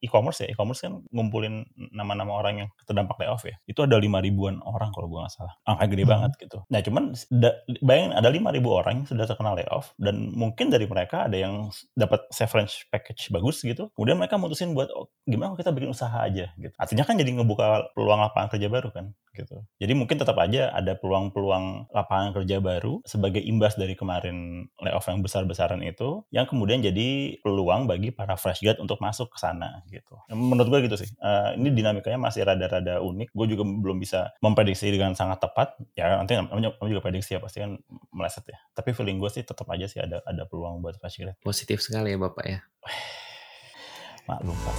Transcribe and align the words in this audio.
e-commerce 0.00 0.44
ya, 0.44 0.48
e-commerce 0.52 0.82
kan 0.84 1.00
ngumpulin 1.12 1.64
nama-nama 1.92 2.40
orang 2.40 2.54
yang 2.64 2.68
terdampak 2.88 3.20
layoff 3.20 3.44
ya. 3.44 3.56
Itu 3.68 3.84
ada 3.84 4.00
lima 4.00 4.18
ribuan 4.24 4.58
orang 4.64 4.90
kalau 4.96 5.06
gue 5.08 5.20
nggak 5.20 5.34
salah. 5.34 5.54
Angka 5.68 5.84
gede 5.92 6.04
hmm. 6.04 6.12
banget 6.12 6.32
gitu. 6.40 6.58
Nah 6.72 6.80
cuman 6.80 7.04
da, 7.28 7.50
bayangin 7.84 8.12
ada 8.16 8.28
lima 8.32 8.50
ribu 8.50 8.72
orang 8.72 9.04
yang 9.04 9.08
sudah 9.08 9.28
terkena 9.28 9.54
layoff 9.56 9.92
dan 10.00 10.32
mungkin 10.32 10.72
dari 10.72 10.88
mereka 10.88 11.28
ada 11.28 11.36
yang 11.36 11.68
dapat 11.94 12.26
severance 12.32 12.88
package 12.88 13.28
bagus 13.30 13.60
gitu. 13.62 13.92
Kemudian 13.94 14.16
mereka 14.16 14.40
mutusin 14.40 14.72
buat 14.72 14.88
oh, 14.96 15.12
gimana 15.28 15.54
kita 15.54 15.70
bikin 15.70 15.92
usaha 15.92 16.16
aja 16.24 16.50
gitu. 16.56 16.74
Artinya 16.80 17.04
kan 17.04 17.20
jadi 17.20 17.30
ngebuka 17.36 17.92
peluang 17.92 18.20
lapangan 18.24 18.48
kerja 18.56 18.68
baru 18.72 18.88
kan 18.90 19.12
gitu. 19.34 19.62
Jadi 19.78 19.92
mungkin 19.94 20.18
tetap 20.18 20.34
aja 20.42 20.74
ada 20.74 20.98
peluang-peluang 20.98 21.90
lapangan 21.94 22.34
kerja 22.34 22.58
baru 22.58 22.98
sebagai 23.06 23.40
imbas 23.40 23.78
dari 23.78 23.94
kemarin 23.94 24.66
layoff 24.82 25.06
yang 25.06 25.22
besar-besaran 25.22 25.80
itu 25.86 26.26
yang 26.34 26.50
kemudian 26.50 26.82
jadi 26.82 27.38
peluang 27.40 27.86
bagi 27.86 28.10
para 28.10 28.34
fresh 28.34 28.62
grad 28.64 28.82
untuk 28.82 28.98
masuk 28.98 29.30
ke 29.30 29.38
sana 29.38 29.86
gitu. 29.90 30.14
Menurut 30.30 30.70
gue 30.70 30.80
gitu 30.86 30.96
sih. 30.96 31.10
Uh, 31.18 31.52
ini 31.58 31.74
dinamikanya 31.74 32.16
masih 32.16 32.46
rada-rada 32.46 33.02
unik. 33.02 33.34
Gue 33.34 33.46
juga 33.50 33.66
belum 33.66 33.98
bisa 33.98 34.30
memprediksi 34.40 34.88
dengan 34.88 35.12
sangat 35.18 35.42
tepat. 35.42 35.74
Ya 35.98 36.16
nanti 36.16 36.38
namanya 36.38 36.72
juga 36.80 37.02
prediksi 37.02 37.34
ya 37.36 37.40
pasti 37.42 37.60
kan 37.60 37.76
meleset 38.14 38.46
ya. 38.46 38.58
Tapi 38.72 38.94
feeling 38.94 39.18
gue 39.18 39.30
sih 39.30 39.42
tetap 39.42 39.66
aja 39.68 39.90
sih 39.90 39.98
ada 39.98 40.22
ada 40.22 40.46
peluang 40.46 40.80
buat 40.80 40.96
fresh 40.96 41.20
grad. 41.20 41.36
Positif 41.42 41.82
sekali 41.82 42.14
ya 42.14 42.18
Bapak 42.22 42.44
ya. 42.46 42.62
Maklum 44.30 44.54
Pak. 44.54 44.76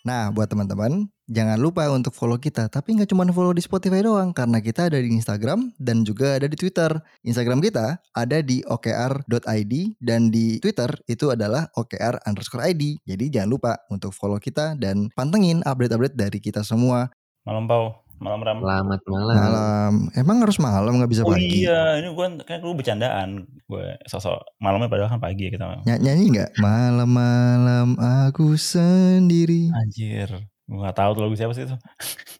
Nah, 0.00 0.32
buat 0.32 0.48
teman-teman, 0.48 1.12
jangan 1.28 1.60
lupa 1.60 1.84
untuk 1.92 2.16
follow 2.16 2.40
kita. 2.40 2.72
Tapi 2.72 2.96
nggak 2.96 3.12
cuma 3.12 3.28
follow 3.28 3.52
di 3.52 3.60
Spotify 3.60 4.00
doang, 4.00 4.32
karena 4.32 4.58
kita 4.64 4.88
ada 4.88 4.96
di 4.96 5.12
Instagram 5.12 5.76
dan 5.76 6.02
juga 6.02 6.40
ada 6.40 6.48
di 6.48 6.56
Twitter. 6.56 6.88
Instagram 7.20 7.60
kita 7.60 8.00
ada 8.16 8.38
di 8.40 8.64
okr.id 8.64 9.74
dan 10.00 10.32
di 10.32 10.56
Twitter 10.58 10.90
itu 11.04 11.28
adalah 11.28 11.68
okr 11.76 12.16
underscore 12.24 12.64
id. 12.72 12.98
Jadi 13.04 13.24
jangan 13.28 13.50
lupa 13.52 13.72
untuk 13.92 14.16
follow 14.16 14.40
kita 14.40 14.74
dan 14.80 15.12
pantengin 15.12 15.60
update-update 15.68 16.16
dari 16.16 16.38
kita 16.40 16.64
semua. 16.64 17.12
Malam 17.44 17.68
Pau. 17.68 18.09
Malam 18.20 18.44
Ram. 18.44 18.58
Selamat 18.60 19.00
malam. 19.08 19.32
Malam. 19.32 19.92
Emang 20.12 20.36
harus 20.44 20.60
malam 20.60 20.92
nggak 21.00 21.08
bisa 21.08 21.24
oh, 21.24 21.32
pagi? 21.32 21.64
iya, 21.64 21.96
ini 22.04 22.12
gue 22.12 22.26
kan 22.44 22.60
gue 22.60 22.74
bercandaan. 22.76 23.48
Gue 23.64 23.96
sosok 24.04 24.44
malamnya 24.60 24.92
padahal 24.92 25.08
kan 25.08 25.24
pagi 25.24 25.48
ya 25.48 25.56
kita. 25.56 25.80
Ny 25.88 25.96
nyanyi 26.04 26.24
nggak? 26.36 26.60
Malam-malam 26.60 27.96
aku 27.96 28.60
sendiri. 28.60 29.72
Anjir. 29.72 30.28
Gue 30.68 30.78
gak 30.84 31.00
tahu 31.00 31.10
tuh 31.16 31.22
lagu 31.24 31.34
siapa 31.34 31.56
sih 31.56 31.64
itu. 31.64 31.76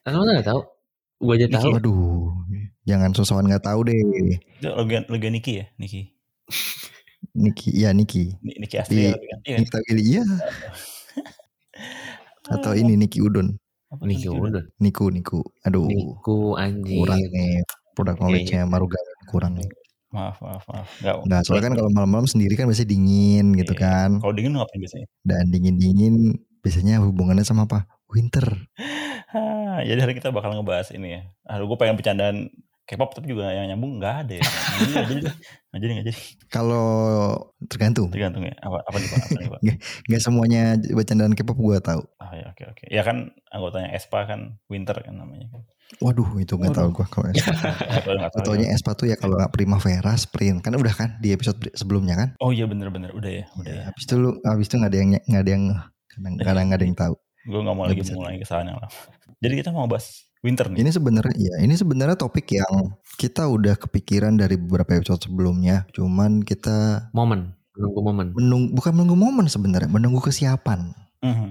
Kamu 0.05 0.21
gak 0.21 0.53
tahu? 0.53 0.61
Gue 1.25 1.35
aja 1.41 1.49
tahu. 1.49 1.73
Waduh. 1.73 2.29
Jangan 2.85 3.11
sosokan 3.17 3.49
nggak 3.49 3.65
tahu 3.65 3.81
deh. 3.89 3.97
Itu 4.61 4.69
lagu, 4.77 4.93
lagu 5.09 5.29
Niki 5.33 5.65
ya? 5.65 5.67
Niki. 5.81 6.13
Niki, 7.41 7.69
iya 7.73 7.97
Niki. 7.97 8.37
Niki 8.45 8.77
asli 8.77 9.09
ya, 9.09 9.17
kan? 9.17 9.39
Iya. 9.49 9.57
Niki 9.65 9.97
iya. 9.97 10.23
Atau 12.53 12.77
ini 12.77 13.01
Niki 13.01 13.25
Udon. 13.25 13.57
Apa 13.91 14.03
Niku 14.07 14.39
udah. 14.39 14.65
Niku, 14.79 15.11
Niku. 15.11 15.41
Aduh. 15.67 15.91
Niku 15.91 16.55
anjing. 16.55 17.03
Kurang 17.03 17.21
nih 17.35 17.67
produk 17.99 18.17
knowledge-nya 18.17 18.63
Maruga 18.65 19.01
kurang 19.27 19.59
nih. 19.59 19.69
Maaf, 20.11 20.43
maaf, 20.43 20.65
maaf. 20.67 20.89
Gak, 21.03 21.15
Nggak, 21.23 21.41
soalnya 21.47 21.65
kan 21.71 21.75
kalau 21.79 21.91
malam-malam 21.95 22.27
sendiri 22.27 22.59
kan 22.59 22.67
biasanya 22.67 22.91
dingin 22.91 23.55
gitu 23.55 23.75
iya. 23.79 23.83
kan. 23.83 24.11
Kalau 24.19 24.35
dingin 24.35 24.59
ngapain 24.59 24.81
biasanya? 24.83 25.07
Dan 25.23 25.45
dingin-dingin 25.55 26.15
biasanya 26.63 26.99
hubungannya 27.03 27.47
sama 27.47 27.71
apa? 27.71 27.87
Winter. 28.11 28.47
jadi 29.89 29.99
hari 30.03 30.19
kita 30.19 30.35
bakal 30.35 30.55
ngebahas 30.55 30.91
ini 30.91 31.15
ya. 31.15 31.23
Aduh, 31.47 31.71
gue 31.71 31.79
pengen 31.79 31.95
bercandaan 31.95 32.51
K-pop 32.91 33.15
tapi 33.15 33.31
juga 33.31 33.55
yang 33.55 33.71
nyambung 33.71 34.03
nggak 34.03 34.15
ada 34.27 34.35
ya. 34.35 34.43
Nggak 34.91 35.07
jadi, 35.07 35.23
nggak 35.71 35.79
jadi, 35.79 35.93
nggak 35.95 36.07
jadi. 36.11 36.21
Kalau 36.51 36.89
tergantung. 37.71 38.11
Tergantung 38.11 38.43
ya. 38.43 38.55
Apa, 38.59 38.83
apa 38.83 38.97
nih 38.99 39.09
pak? 39.15 39.19
Apa 39.23 39.39
nih 39.39 39.51
pak? 39.55 39.61
Gak, 40.11 40.21
semuanya 40.27 40.63
bercandaan 40.75 41.39
K-pop 41.39 41.55
gue 41.55 41.79
tahu. 41.79 42.03
Oh 42.03 42.33
ya 42.35 42.51
oke 42.51 42.63
oke. 42.67 42.85
Ya 42.91 43.07
kan 43.07 43.31
anggotanya 43.55 43.95
Espa 43.95 44.27
kan 44.27 44.59
Winter 44.67 44.99
kan 45.07 45.15
namanya 45.15 45.47
kan. 45.55 45.63
Waduh 46.03 46.43
itu 46.43 46.59
nggak 46.59 46.75
tahu 46.75 46.89
gue 46.91 47.07
kalau 47.07 47.27
Espa. 47.31 47.71
Contohnya 48.35 48.67
Espa 48.75 48.99
tuh 48.99 49.07
ya 49.07 49.15
kalau 49.15 49.39
nggak 49.39 49.55
Primavera 49.55 50.15
Sprint 50.19 50.59
kan 50.67 50.75
udah 50.75 50.95
kan 50.95 51.23
di 51.23 51.31
episode 51.31 51.63
sebelumnya 51.79 52.19
kan? 52.19 52.29
Oh 52.43 52.51
iya 52.51 52.67
bener-bener 52.67 53.15
udah 53.15 53.31
ya. 53.31 53.45
Udah 53.55 53.71
ya. 53.71 53.83
Habis 53.87 54.03
itu 54.11 54.15
lu 54.19 54.35
habis 54.43 54.67
itu 54.67 54.75
nggak 54.83 54.91
ada 54.91 54.99
yang 54.99 55.11
nggak 55.15 55.43
ada 55.47 55.53
yang 55.55 55.65
kadang-kadang 56.11 56.65
nggak 56.67 56.79
ada 56.83 56.87
yang 56.91 56.99
tahu. 56.99 57.15
Gue 57.47 57.61
nggak 57.63 57.77
mau 57.79 57.87
lagi 57.87 58.03
mulai 58.19 58.39
kesalahan 58.43 58.75
yang 58.75 58.79
lama. 58.83 58.91
Jadi 59.43 59.55
kita 59.63 59.71
mau 59.71 59.87
bahas 59.87 60.30
winter 60.41 60.67
nih. 60.73 60.85
Ini 60.85 60.91
sebenarnya 60.93 61.37
ya, 61.37 61.55
ini 61.63 61.75
sebenarnya 61.77 62.17
topik 62.17 62.57
yang 62.57 62.97
kita 63.21 63.47
udah 63.49 63.77
kepikiran 63.77 64.37
dari 64.37 64.57
beberapa 64.57 64.97
episode 64.97 65.29
sebelumnya. 65.29 65.85
Cuman 65.93 66.41
kita 66.45 67.09
momen, 67.13 67.53
menunggu 67.77 68.01
momen. 68.01 68.27
Menung, 68.37 68.63
bukan 68.73 68.93
menunggu 68.97 69.17
momen 69.17 69.47
sebenarnya, 69.49 69.89
menunggu 69.89 70.21
kesiapan. 70.25 70.93
Mm 71.21 71.35
-hmm. 71.37 71.51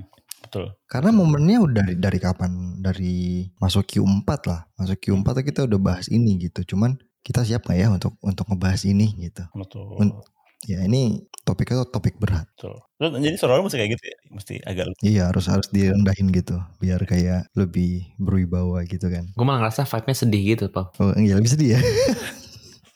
Betul. 0.49 0.65
Karena 0.89 1.13
momennya 1.13 1.61
udah 1.61 1.73
dari, 1.85 1.93
dari 1.93 2.19
kapan? 2.19 2.81
Dari 2.81 3.45
masuk 3.61 3.85
Q4 3.85 4.29
lah. 4.49 4.65
Masuk 4.81 4.97
Q4 4.97 5.27
kita 5.45 5.69
udah 5.69 5.77
bahas 5.77 6.09
ini 6.09 6.41
gitu. 6.41 6.73
Cuman 6.73 6.97
kita 7.21 7.45
siap 7.45 7.69
gak 7.69 7.77
ya 7.77 7.93
untuk 7.93 8.17
untuk 8.25 8.49
ngebahas 8.49 8.81
ini 8.89 9.13
gitu. 9.19 9.45
Betul. 9.53 10.25
Ya 10.67 10.83
ini 10.83 11.23
topiknya 11.47 11.87
tuh 11.87 11.89
topik 11.95 12.19
berat. 12.19 12.45
Betul. 12.53 12.75
Jadi 12.99 13.35
suara 13.39 13.63
mesti 13.63 13.79
kayak 13.79 13.91
gitu 13.95 14.03
ya, 14.05 14.17
mesti 14.29 14.53
agak. 14.67 14.85
Iya 14.99 15.23
harus 15.31 15.45
harus 15.47 15.67
direndahin 15.71 16.29
gitu, 16.35 16.59
biar 16.83 16.99
kayak 17.07 17.47
lebih 17.55 18.11
berwibawa 18.19 18.83
gitu 18.83 19.07
kan. 19.07 19.31
Gue 19.33 19.45
malah 19.47 19.63
ngerasa 19.65 19.87
vibe-nya 19.87 20.15
sedih 20.19 20.43
gitu, 20.55 20.65
Pak. 20.67 20.99
Oh 20.99 21.15
iya 21.15 21.39
lebih 21.39 21.51
sedih 21.55 21.79
ya. 21.79 21.81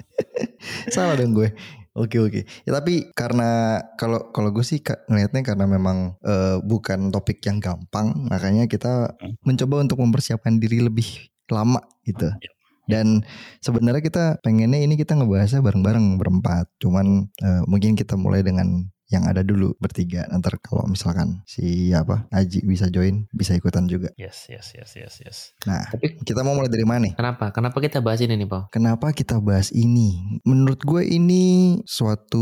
Salah 0.94 1.16
dong 1.16 1.34
gue. 1.34 1.50
Oke 1.94 2.18
oke. 2.18 2.42
Ya 2.66 2.72
tapi 2.74 3.14
karena 3.14 3.78
kalau 4.02 4.34
kalau 4.34 4.50
gue 4.50 4.66
sih 4.66 4.82
ngelihatnya 4.82 5.46
karena 5.46 5.66
memang 5.70 6.18
uh, 6.26 6.58
bukan 6.66 7.14
topik 7.14 7.40
yang 7.46 7.62
gampang, 7.62 8.28
makanya 8.28 8.66
kita 8.66 9.14
hmm. 9.14 9.46
mencoba 9.46 9.86
untuk 9.86 10.02
mempersiapkan 10.02 10.58
diri 10.58 10.82
lebih 10.82 11.06
lama 11.54 11.80
gitu. 12.02 12.34
Hmm, 12.34 12.53
dan 12.88 13.24
sebenarnya 13.64 14.04
kita 14.04 14.26
pengennya 14.44 14.84
ini 14.84 15.00
kita 15.00 15.16
ngebahasnya 15.16 15.64
bareng-bareng 15.64 16.20
berempat. 16.20 16.68
Cuman 16.84 17.32
uh, 17.40 17.64
mungkin 17.68 17.96
kita 17.96 18.20
mulai 18.20 18.44
dengan 18.44 18.88
yang 19.14 19.30
ada 19.30 19.46
dulu 19.46 19.78
bertiga. 19.78 20.26
Nanti 20.34 20.50
kalau 20.66 20.90
misalkan 20.90 21.46
si 21.46 21.94
apa 21.94 22.26
Aji 22.34 22.66
bisa 22.66 22.90
join, 22.90 23.30
bisa 23.30 23.54
ikutan 23.54 23.86
juga. 23.86 24.10
Yes, 24.18 24.50
yes, 24.50 24.74
yes, 24.74 24.98
yes, 24.98 25.14
yes. 25.22 25.38
Nah, 25.70 25.86
tapi 25.94 26.18
kita 26.26 26.42
mau 26.42 26.58
mulai 26.58 26.74
dari 26.74 26.88
mana? 26.88 27.14
Kenapa? 27.14 27.54
Kenapa 27.54 27.78
kita 27.78 28.02
bahas 28.02 28.26
ini 28.26 28.34
nih, 28.34 28.50
Pak? 28.50 28.74
Kenapa 28.74 29.14
kita 29.14 29.38
bahas 29.38 29.70
ini? 29.70 30.42
Menurut 30.42 30.82
gue 30.82 31.06
ini 31.06 31.78
suatu 31.86 32.42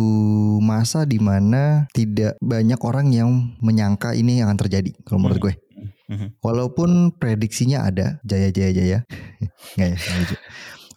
masa 0.63 1.03
di 1.03 1.19
mana 1.19 1.91
tidak 1.91 2.39
banyak 2.39 2.79
orang 2.79 3.11
yang 3.11 3.29
menyangka 3.59 4.15
ini 4.15 4.39
yang 4.39 4.47
akan 4.47 4.59
terjadi. 4.63 4.95
Kalau 5.03 5.27
menurut 5.27 5.43
hmm. 5.43 5.47
Mm-hmm. 6.11 6.29
Walaupun 6.43 7.15
prediksinya 7.15 7.87
ada, 7.87 8.19
jaya 8.27 8.51
jaya 8.51 8.71
jaya, 8.75 8.99
ya? 9.79 9.95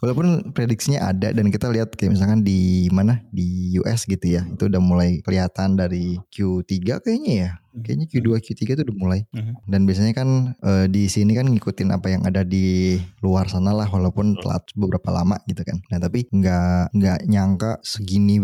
Walaupun 0.03 0.53
prediksinya 0.53 1.07
ada 1.07 1.31
dan 1.31 1.49
kita 1.49 1.71
lihat 1.71 1.95
kayak 1.95 2.19
misalkan 2.19 2.43
di 2.45 2.91
mana 2.91 3.23
di 3.31 3.79
US 3.81 4.05
gitu 4.05 4.27
ya, 4.27 4.43
itu 4.45 4.67
udah 4.67 4.83
mulai 4.83 5.23
kelihatan 5.23 5.79
dari 5.79 6.19
Q3 6.35 7.01
kayaknya 7.01 7.33
ya 7.33 7.51
Kayaknya 7.83 8.07
Q2 8.07 8.29
Q3 8.39 8.61
itu 8.63 8.83
udah 8.87 8.97
mulai. 8.97 9.21
Uh-huh. 9.35 9.55
Dan 9.67 9.87
biasanya 9.89 10.13
kan 10.15 10.29
uh, 10.63 10.87
di 10.87 11.11
sini 11.11 11.35
kan 11.35 11.51
ngikutin 11.51 11.91
apa 11.91 12.07
yang 12.15 12.23
ada 12.23 12.47
di 12.47 12.99
luar 13.25 13.51
sana 13.51 13.75
lah 13.75 13.91
walaupun 13.91 14.39
telat 14.39 14.63
beberapa 14.79 15.11
lama 15.11 15.41
gitu 15.51 15.67
kan. 15.67 15.83
Nah, 15.91 15.99
tapi 15.99 16.31
nggak 16.31 16.95
nggak 16.95 17.19
nyangka 17.27 17.83
segini 17.83 18.39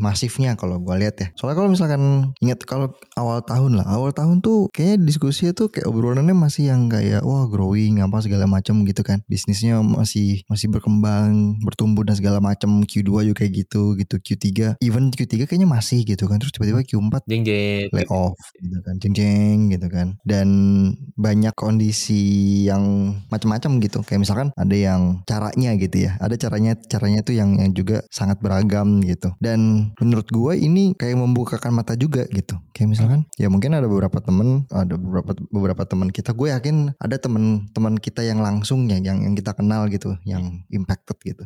masifnya 0.00 0.56
kalau 0.56 0.80
gue 0.80 0.94
lihat 0.96 1.16
ya. 1.20 1.28
Soalnya 1.36 1.56
kalau 1.60 1.70
misalkan 1.72 2.02
ingat 2.40 2.64
kalau 2.64 2.94
awal 3.18 3.44
tahun 3.44 3.80
lah, 3.80 3.86
awal 3.88 4.14
tahun 4.14 4.40
tuh 4.40 4.72
kayaknya 4.72 5.04
diskusi 5.04 5.50
tuh 5.52 5.68
kayak 5.68 5.88
obrolannya 5.88 6.32
masih 6.32 6.72
yang 6.72 6.88
kayak 6.88 7.24
wah 7.24 7.48
growing 7.48 8.00
apa 8.00 8.24
segala 8.24 8.48
macam 8.48 8.84
gitu 8.88 9.02
kan. 9.04 9.20
Bisnisnya 9.28 9.80
masih 9.80 10.44
masih 10.48 10.72
berkembang, 10.72 11.60
bertumbuh 11.60 12.06
dan 12.06 12.16
segala 12.16 12.40
macam. 12.40 12.84
Q2 12.84 13.32
juga 13.32 13.44
kayak 13.44 13.52
gitu 13.66 13.96
gitu. 13.96 14.16
Q3 14.20 14.80
even 14.84 15.10
Q3 15.12 15.44
kayaknya 15.48 15.68
masih 15.68 16.04
gitu 16.04 16.28
kan. 16.28 16.38
Terus 16.40 16.52
tiba-tiba 16.54 16.84
Q4 16.84 17.14
jeng 17.26 17.42
layoff 17.90 18.36
gitu 18.62 18.78
kan 18.80 18.94
jeng 19.02 19.58
gitu 19.74 19.86
kan. 19.90 20.14
Dan 20.22 20.48
banyak 21.18 21.52
kondisi 21.58 22.22
yang 22.70 23.16
macam-macam 23.28 23.82
gitu. 23.82 23.98
Kayak 24.06 24.20
misalkan 24.22 24.48
ada 24.54 24.76
yang 24.76 25.26
caranya 25.26 25.74
gitu 25.76 26.06
ya. 26.08 26.14
Ada 26.22 26.38
caranya 26.38 26.78
caranya 26.78 27.20
tuh 27.26 27.34
yang 27.34 27.58
yang 27.58 27.74
juga 27.74 28.06
sangat 28.08 28.38
beragam 28.38 29.02
gitu. 29.02 29.34
Dan 29.42 29.92
menurut 29.98 30.30
gue 30.30 30.54
ini 30.56 30.94
kayak 30.94 31.18
membukakan 31.18 31.74
mata 31.74 31.98
juga 31.98 32.24
gitu. 32.30 32.56
Kayak 32.72 32.88
misalkan 32.96 33.20
ya 33.36 33.50
mungkin 33.50 33.74
ada 33.74 33.90
beberapa 33.90 34.22
temen 34.22 34.64
ada 34.70 34.94
beberapa 34.94 35.34
beberapa 35.50 35.82
teman 35.84 36.08
kita. 36.14 36.30
Gue 36.32 36.54
yakin 36.54 36.94
ada 37.02 37.18
teman-teman 37.18 37.98
kita 37.98 38.22
yang 38.22 38.40
langsung 38.40 38.86
yang 38.86 39.02
yang 39.02 39.20
yang 39.20 39.34
kita 39.34 39.52
kenal 39.52 39.90
gitu 39.90 40.14
yang 40.22 40.62
impacted 40.70 41.18
gitu. 41.20 41.44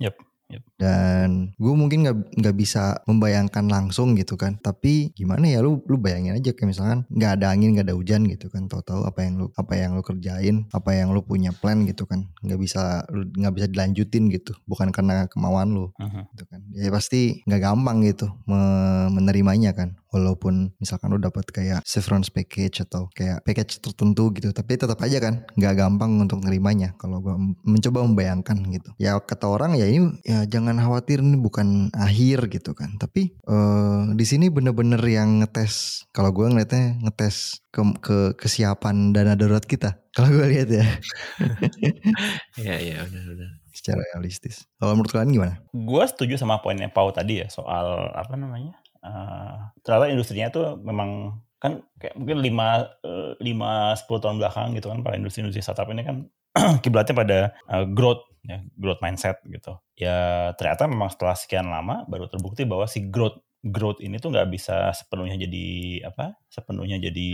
Yep 0.00 0.33
Yep. 0.52 0.62
Dan 0.76 1.56
gue 1.56 1.72
mungkin 1.72 2.04
nggak 2.04 2.36
nggak 2.36 2.56
bisa 2.56 3.00
membayangkan 3.08 3.64
langsung 3.64 4.12
gitu 4.12 4.36
kan. 4.36 4.60
Tapi 4.60 5.16
gimana 5.16 5.48
ya 5.48 5.64
lu 5.64 5.80
lu 5.88 5.96
bayangin 5.96 6.36
aja 6.36 6.52
kayak 6.52 6.68
misalkan 6.68 7.00
nggak 7.08 7.40
ada 7.40 7.46
angin 7.48 7.72
nggak 7.72 7.88
ada 7.88 7.96
hujan 7.96 8.28
gitu 8.28 8.52
kan. 8.52 8.68
Tahu-tahu 8.68 9.08
apa 9.08 9.24
yang 9.24 9.34
lu 9.40 9.46
apa 9.56 9.72
yang 9.72 9.96
lu 9.96 10.02
kerjain, 10.04 10.68
apa 10.76 10.90
yang 10.92 11.16
lu 11.16 11.24
punya 11.24 11.50
plan 11.56 11.88
gitu 11.88 12.04
kan. 12.04 12.28
Nggak 12.44 12.60
bisa 12.60 13.08
lu 13.08 13.24
nggak 13.32 13.54
bisa 13.56 13.66
dilanjutin 13.72 14.28
gitu. 14.28 14.52
Bukan 14.68 14.92
karena 14.92 15.24
kemauan 15.32 15.72
lu 15.72 15.88
Mhm. 15.96 16.22
gitu 16.36 16.44
kan. 16.44 16.60
Ya 16.76 16.92
pasti 16.92 17.40
nggak 17.48 17.60
gampang 17.64 18.04
gitu 18.04 18.28
me- 18.44 19.08
menerimanya 19.16 19.72
kan. 19.72 19.96
Walaupun 20.14 20.70
misalkan 20.78 21.10
lu 21.10 21.18
dapat 21.18 21.42
kayak 21.50 21.82
severance 21.82 22.30
package 22.30 22.86
atau 22.86 23.10
kayak 23.10 23.42
package 23.42 23.82
tertentu 23.82 24.30
gitu, 24.30 24.54
tapi 24.54 24.78
tetap 24.78 25.02
aja 25.02 25.18
kan 25.18 25.42
nggak 25.58 25.74
gampang 25.74 26.22
untuk 26.22 26.38
nerimanya. 26.46 26.94
Kalau 27.02 27.18
gua 27.18 27.34
m- 27.34 27.58
mencoba 27.66 28.06
membayangkan 28.06 28.62
gitu. 28.70 28.94
Ya 29.02 29.18
kata 29.18 29.50
orang 29.50 29.74
ya 29.74 29.90
ini 29.90 30.14
ya 30.22 30.46
jangan 30.46 30.78
khawatir 30.78 31.18
ini 31.18 31.34
bukan 31.34 31.90
akhir 31.90 32.46
gitu 32.54 32.78
kan. 32.78 32.94
Tapi 33.02 33.34
eh 33.34 34.02
di 34.14 34.22
sini 34.22 34.46
bener-bener 34.48 35.02
yang 35.02 35.42
ngetes. 35.42 36.06
Kalau 36.14 36.30
gua 36.30 36.46
ngeliatnya 36.54 37.02
ngetes 37.02 37.58
ke, 37.74 37.82
ke 37.98 38.18
kesiapan 38.38 39.10
dana 39.10 39.34
darurat 39.34 39.66
kita. 39.66 39.98
Kalau 40.14 40.30
gue 40.30 40.46
lihat 40.46 40.70
ya 40.70 40.86
Iya 42.62 42.74
iya 42.78 42.96
benar-benar. 43.02 43.50
secara 43.74 43.98
realistis. 44.14 44.62
Kalau 44.78 44.94
menurut 44.94 45.10
kalian 45.10 45.34
gimana? 45.34 45.54
Gue 45.74 46.04
setuju 46.06 46.38
sama 46.38 46.62
poinnya 46.62 46.86
Pau 46.86 47.10
tadi 47.10 47.42
ya 47.42 47.50
soal 47.50 48.14
apa 48.14 48.38
namanya. 48.38 48.78
Eh 49.04 49.56
ternyata 49.84 50.06
industrinya 50.08 50.48
tuh 50.48 50.80
memang 50.80 51.38
kan 51.60 51.80
kayak 51.96 52.16
mungkin 52.20 52.40
5 52.44 53.40
lima 53.40 53.96
sepuluh 53.96 54.20
tahun 54.20 54.36
belakang 54.36 54.76
gitu 54.76 54.92
kan 54.92 55.00
para 55.00 55.16
industri-industri 55.16 55.64
startup 55.64 55.88
ini 55.92 56.04
kan 56.04 56.16
kiblatnya 56.84 57.14
pada 57.16 57.38
eh, 57.72 57.84
growth 57.92 58.24
ya 58.44 58.60
growth 58.76 59.00
mindset 59.00 59.40
gitu. 59.48 59.80
Ya 59.96 60.52
ternyata 60.60 60.84
memang 60.84 61.08
setelah 61.08 61.32
sekian 61.36 61.64
lama 61.68 62.04
baru 62.04 62.28
terbukti 62.28 62.68
bahwa 62.68 62.84
si 62.84 63.08
growth 63.08 63.40
growth 63.64 64.04
ini 64.04 64.20
tuh 64.20 64.28
nggak 64.28 64.52
bisa 64.52 64.92
sepenuhnya 64.92 65.40
jadi 65.40 65.66
apa 66.12 66.36
sepenuhnya 66.52 67.00
jadi 67.00 67.30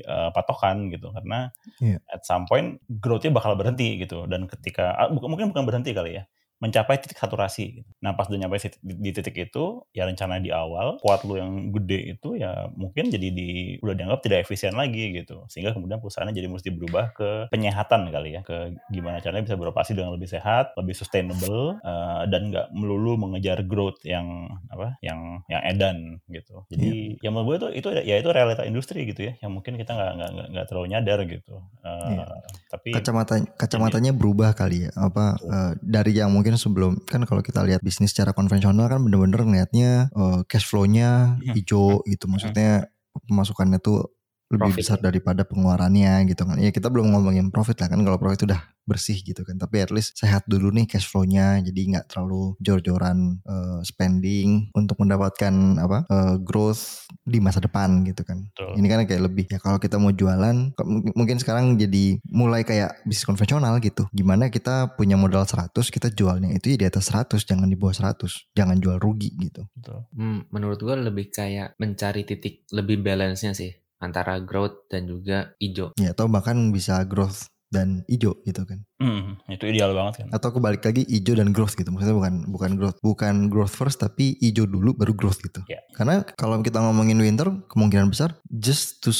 eh, 0.00 0.30
patokan 0.32 0.88
gitu. 0.88 1.12
Karena 1.12 1.52
Iya. 1.84 2.00
at 2.08 2.24
some 2.24 2.48
point 2.48 2.80
growth-nya 2.88 3.36
bakal 3.36 3.52
berhenti 3.56 4.00
gitu. 4.00 4.24
Dan 4.24 4.48
ketika 4.48 4.96
ah, 4.96 5.08
bukan 5.12 5.28
mungkin 5.28 5.52
bukan 5.52 5.64
berhenti 5.68 5.92
kali 5.92 6.16
ya 6.20 6.24
mencapai 6.64 6.96
titik 6.96 7.20
saturasi. 7.20 7.84
gitu. 7.84 7.90
Nah 8.00 8.16
pas 8.16 8.24
udah 8.24 8.40
nyampe 8.40 8.56
di, 8.80 9.10
titik 9.12 9.36
itu, 9.36 9.84
ya 9.92 10.08
rencana 10.08 10.40
di 10.40 10.48
awal, 10.48 10.96
kuat 11.04 11.20
lu 11.28 11.36
yang 11.36 11.68
gede 11.76 12.16
itu 12.16 12.40
ya 12.40 12.72
mungkin 12.72 13.12
jadi 13.12 13.28
di 13.28 13.76
udah 13.84 13.92
dianggap 13.92 14.20
tidak 14.24 14.48
efisien 14.48 14.72
lagi 14.72 15.12
gitu. 15.12 15.44
Sehingga 15.52 15.76
kemudian 15.76 16.00
perusahaannya 16.00 16.32
jadi 16.32 16.48
mesti 16.48 16.72
berubah 16.72 17.12
ke 17.12 17.30
penyehatan 17.52 18.08
kali 18.08 18.36
ya, 18.36 18.40
ke 18.40 18.72
gimana 18.88 19.20
caranya 19.20 19.44
bisa 19.44 19.60
beroperasi 19.60 19.92
dengan 19.92 20.16
lebih 20.16 20.32
sehat, 20.32 20.72
lebih 20.80 20.96
sustainable, 20.96 21.76
eh, 21.84 22.22
dan 22.32 22.48
nggak 22.48 22.72
melulu 22.72 23.20
mengejar 23.20 23.60
growth 23.68 24.00
yang 24.08 24.48
apa, 24.72 24.96
yang 25.04 25.44
yang 25.52 25.62
edan 25.68 25.96
gitu. 26.32 26.64
Jadi 26.72 27.20
ya 27.20 27.28
menurut 27.28 27.44
gue 27.46 27.56
itu 27.60 27.68
itu 27.84 27.88
ya 28.08 28.16
itu 28.16 28.28
realita 28.32 28.64
industri 28.64 29.04
gitu 29.04 29.28
ya, 29.28 29.32
yang 29.44 29.52
mungkin 29.52 29.76
kita 29.76 29.92
nggak 29.92 30.12
nggak 30.16 30.30
nggak- 30.54 30.66
terlalu 30.70 30.86
nyadar 30.96 31.18
gitu. 31.28 31.60
Eh, 31.84 32.12
Iya. 32.14 32.26
Tapi 32.70 32.90
kacamata 32.94 33.34
kacamatanya 33.58 34.12
berubah 34.14 34.54
kali 34.54 34.86
ya 34.86 34.90
apa 34.94 35.34
eh, 35.40 35.72
dari 35.82 36.14
yang 36.14 36.30
mungkin 36.30 36.53
sebelum 36.56 36.98
kan 37.06 37.22
kalau 37.28 37.40
kita 37.44 37.62
lihat 37.66 37.80
bisnis 37.84 38.10
secara 38.14 38.32
konvensional 38.34 38.86
kan 38.90 39.00
bener-bener 39.02 39.40
ngelihatnya 39.44 40.08
eh, 40.10 40.40
cash 40.48 40.66
flow-nya 40.68 41.38
Hmm. 41.40 41.54
hijau 41.54 42.00
gitu 42.06 42.26
maksudnya 42.30 42.88
pemasukannya 43.28 43.78
tuh 43.78 44.10
lebih 44.52 44.70
Profit. 44.70 44.80
besar 44.84 44.98
daripada 45.00 45.42
pengeluarannya 45.42 46.28
gitu 46.28 46.44
kan. 46.44 46.56
Ya 46.56 46.68
kita 46.68 46.88
belum 46.88 47.10
ngomongin 47.10 47.48
profit 47.48 47.80
lah 47.80 47.88
kan 47.88 48.00
kalau 48.00 48.16
profit 48.16 48.44
udah 48.44 48.60
bersih 48.84 49.16
gitu 49.18 49.40
kan. 49.40 49.56
Tapi 49.56 49.80
at 49.80 49.88
least 49.88 50.14
sehat 50.14 50.44
dulu 50.44 50.68
nih 50.68 50.84
cash 50.84 51.08
flow-nya 51.08 51.58
jadi 51.60 51.80
nggak 51.90 52.06
terlalu 52.08 52.52
jor-joran 52.60 53.40
eh, 53.40 53.80
spending 53.82 54.68
untuk 54.72 55.00
mendapatkan 55.00 55.54
apa 55.78 56.04
eh, 56.04 56.36
growth 56.38 57.08
di 57.24 57.40
masa 57.40 57.58
depan 57.58 58.04
gitu 58.04 58.20
kan. 58.22 58.44
Betul. 58.46 58.76
ini 58.76 58.86
kan 58.86 59.00
kayak 59.02 59.22
lebih 59.22 59.44
ya 59.48 59.56
kalau 59.56 59.78
kita 59.78 59.96
mau 59.96 60.10
jualan 60.10 60.76
mungkin- 61.16 61.40
sekarang 61.40 61.74
jadi 61.74 62.20
mulai 62.24 62.62
kayak 62.62 63.02
bisnis 63.02 63.24
konvensional 63.24 63.80
gitu. 63.80 64.06
Gimana 64.10 64.48
kita 64.48 64.94
punya 64.94 65.16
modal 65.16 65.42
100 65.42 65.88
kita 65.88 66.08
jualnya 66.10 66.52
itu 66.52 66.72
ya 66.72 66.78
di 66.78 66.86
atas 66.86 67.08
100 67.08 67.42
jangan 67.42 67.66
di 67.66 67.74
bawah 67.74 67.92
100 67.92 68.52
jangan 68.52 68.76
jual 68.78 68.96
rugi 68.96 69.34
gitu. 69.34 69.66
Betul. 69.74 70.04
Hmm, 70.12 70.46
menurut 70.48 70.78
gue 70.78 70.94
lebih 70.94 71.28
kayak 71.28 71.74
mencari 71.76 72.22
titik 72.22 72.68
lebih 72.70 73.00
balance-nya 73.00 73.50
sih 73.52 73.72
antara 74.02 74.40
growth 74.42 74.90
dan 74.90 75.06
juga 75.06 75.52
hijau. 75.58 75.94
ya 75.98 76.12
atau 76.14 76.26
bahkan 76.30 76.70
bisa 76.74 77.02
growth 77.06 77.48
dan 77.74 78.06
hijau 78.06 78.38
gitu 78.46 78.62
kan. 78.62 78.86
Hmm, 79.02 79.34
itu 79.50 79.66
ideal 79.66 79.90
banget 79.90 80.22
kan. 80.22 80.28
atau 80.30 80.54
kebalik 80.54 80.86
lagi 80.86 81.02
hijau 81.10 81.34
dan 81.34 81.50
growth 81.50 81.74
gitu. 81.74 81.90
Maksudnya 81.90 82.14
bukan 82.14 82.34
bukan 82.46 82.70
growth 82.78 82.98
bukan 83.02 83.34
growth 83.50 83.74
first 83.74 83.98
tapi 83.98 84.38
hijau 84.38 84.70
dulu 84.70 84.94
baru 84.94 85.10
growth 85.18 85.42
gitu. 85.42 85.66
Ya. 85.66 85.82
karena 85.98 86.22
kalau 86.38 86.62
kita 86.62 86.78
ngomongin 86.78 87.18
winter 87.18 87.50
kemungkinan 87.66 88.14
besar 88.14 88.38
just 88.46 89.02
to 89.02 89.10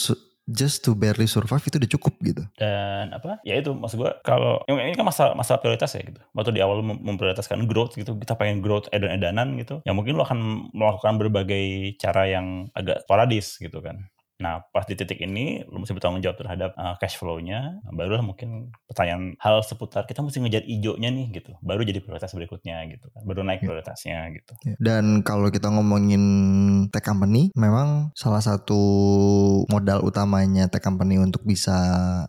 just 0.45 0.85
to 0.85 0.93
barely 0.93 1.25
survive 1.25 1.65
itu 1.65 1.81
udah 1.81 1.91
cukup 1.99 2.15
gitu. 2.21 2.43
Dan 2.61 3.17
apa? 3.17 3.41
Ya 3.43 3.59
itu 3.59 3.73
maksud 3.73 3.97
gua 3.97 4.21
kalau 4.23 4.61
ini 4.69 4.93
kan 4.95 5.09
masalah 5.09 5.33
masalah 5.33 5.59
prioritas 5.59 5.91
ya 5.97 6.05
gitu. 6.05 6.21
Waktu 6.37 6.55
di 6.55 6.61
awal 6.61 6.85
memprioritaskan 6.85 7.65
growth 7.67 7.97
gitu 7.99 8.15
kita 8.21 8.37
pengen 8.37 8.61
growth 8.63 8.87
edan-edanan 8.93 9.57
gitu 9.59 9.81
ya 9.83 9.97
mungkin 9.97 10.15
lu 10.15 10.23
akan 10.23 10.71
melakukan 10.77 11.17
berbagai 11.19 11.97
cara 11.99 12.29
yang 12.29 12.69
agak 12.77 13.03
sporadis 13.03 13.57
gitu 13.59 13.81
kan 13.81 14.05
nah 14.45 14.61
pas 14.69 14.85
di 14.85 14.93
titik 14.93 15.17
ini 15.19 15.65
lu 15.65 15.81
mesti 15.81 15.97
bertanggung 15.97 16.21
jawab 16.21 16.37
terhadap 16.37 16.77
uh, 16.77 17.01
cash 17.01 17.17
flow-nya 17.17 17.81
barulah 17.89 18.21
mungkin 18.21 18.69
pertanyaan 18.85 19.33
hal 19.41 19.65
seputar 19.65 20.05
kita 20.05 20.21
mesti 20.21 20.39
ngejar 20.39 20.65
ijonya 20.69 21.09
nih 21.09 21.33
gitu 21.33 21.57
baru 21.65 21.81
jadi 21.81 22.05
prioritas 22.05 22.31
berikutnya 22.31 22.85
gitu 22.93 23.09
kan 23.09 23.25
baru 23.25 23.41
naik 23.41 23.57
Ya. 23.57 23.73
prioritasnya 23.73 24.19
gitu 24.35 24.53
Ya, 24.65 24.77
Dan 24.77 25.23
kalau 25.23 25.49
kita 25.49 25.69
ngomongin 25.69 26.21
tech 26.91 27.01
company, 27.01 27.49
memang 27.55 28.13
salah 28.13 28.41
satu 28.41 28.77
modal 29.69 30.03
utamanya 30.03 30.67
tech 30.67 30.81
company 30.81 31.17
untuk 31.17 31.45
bisa 31.45 31.77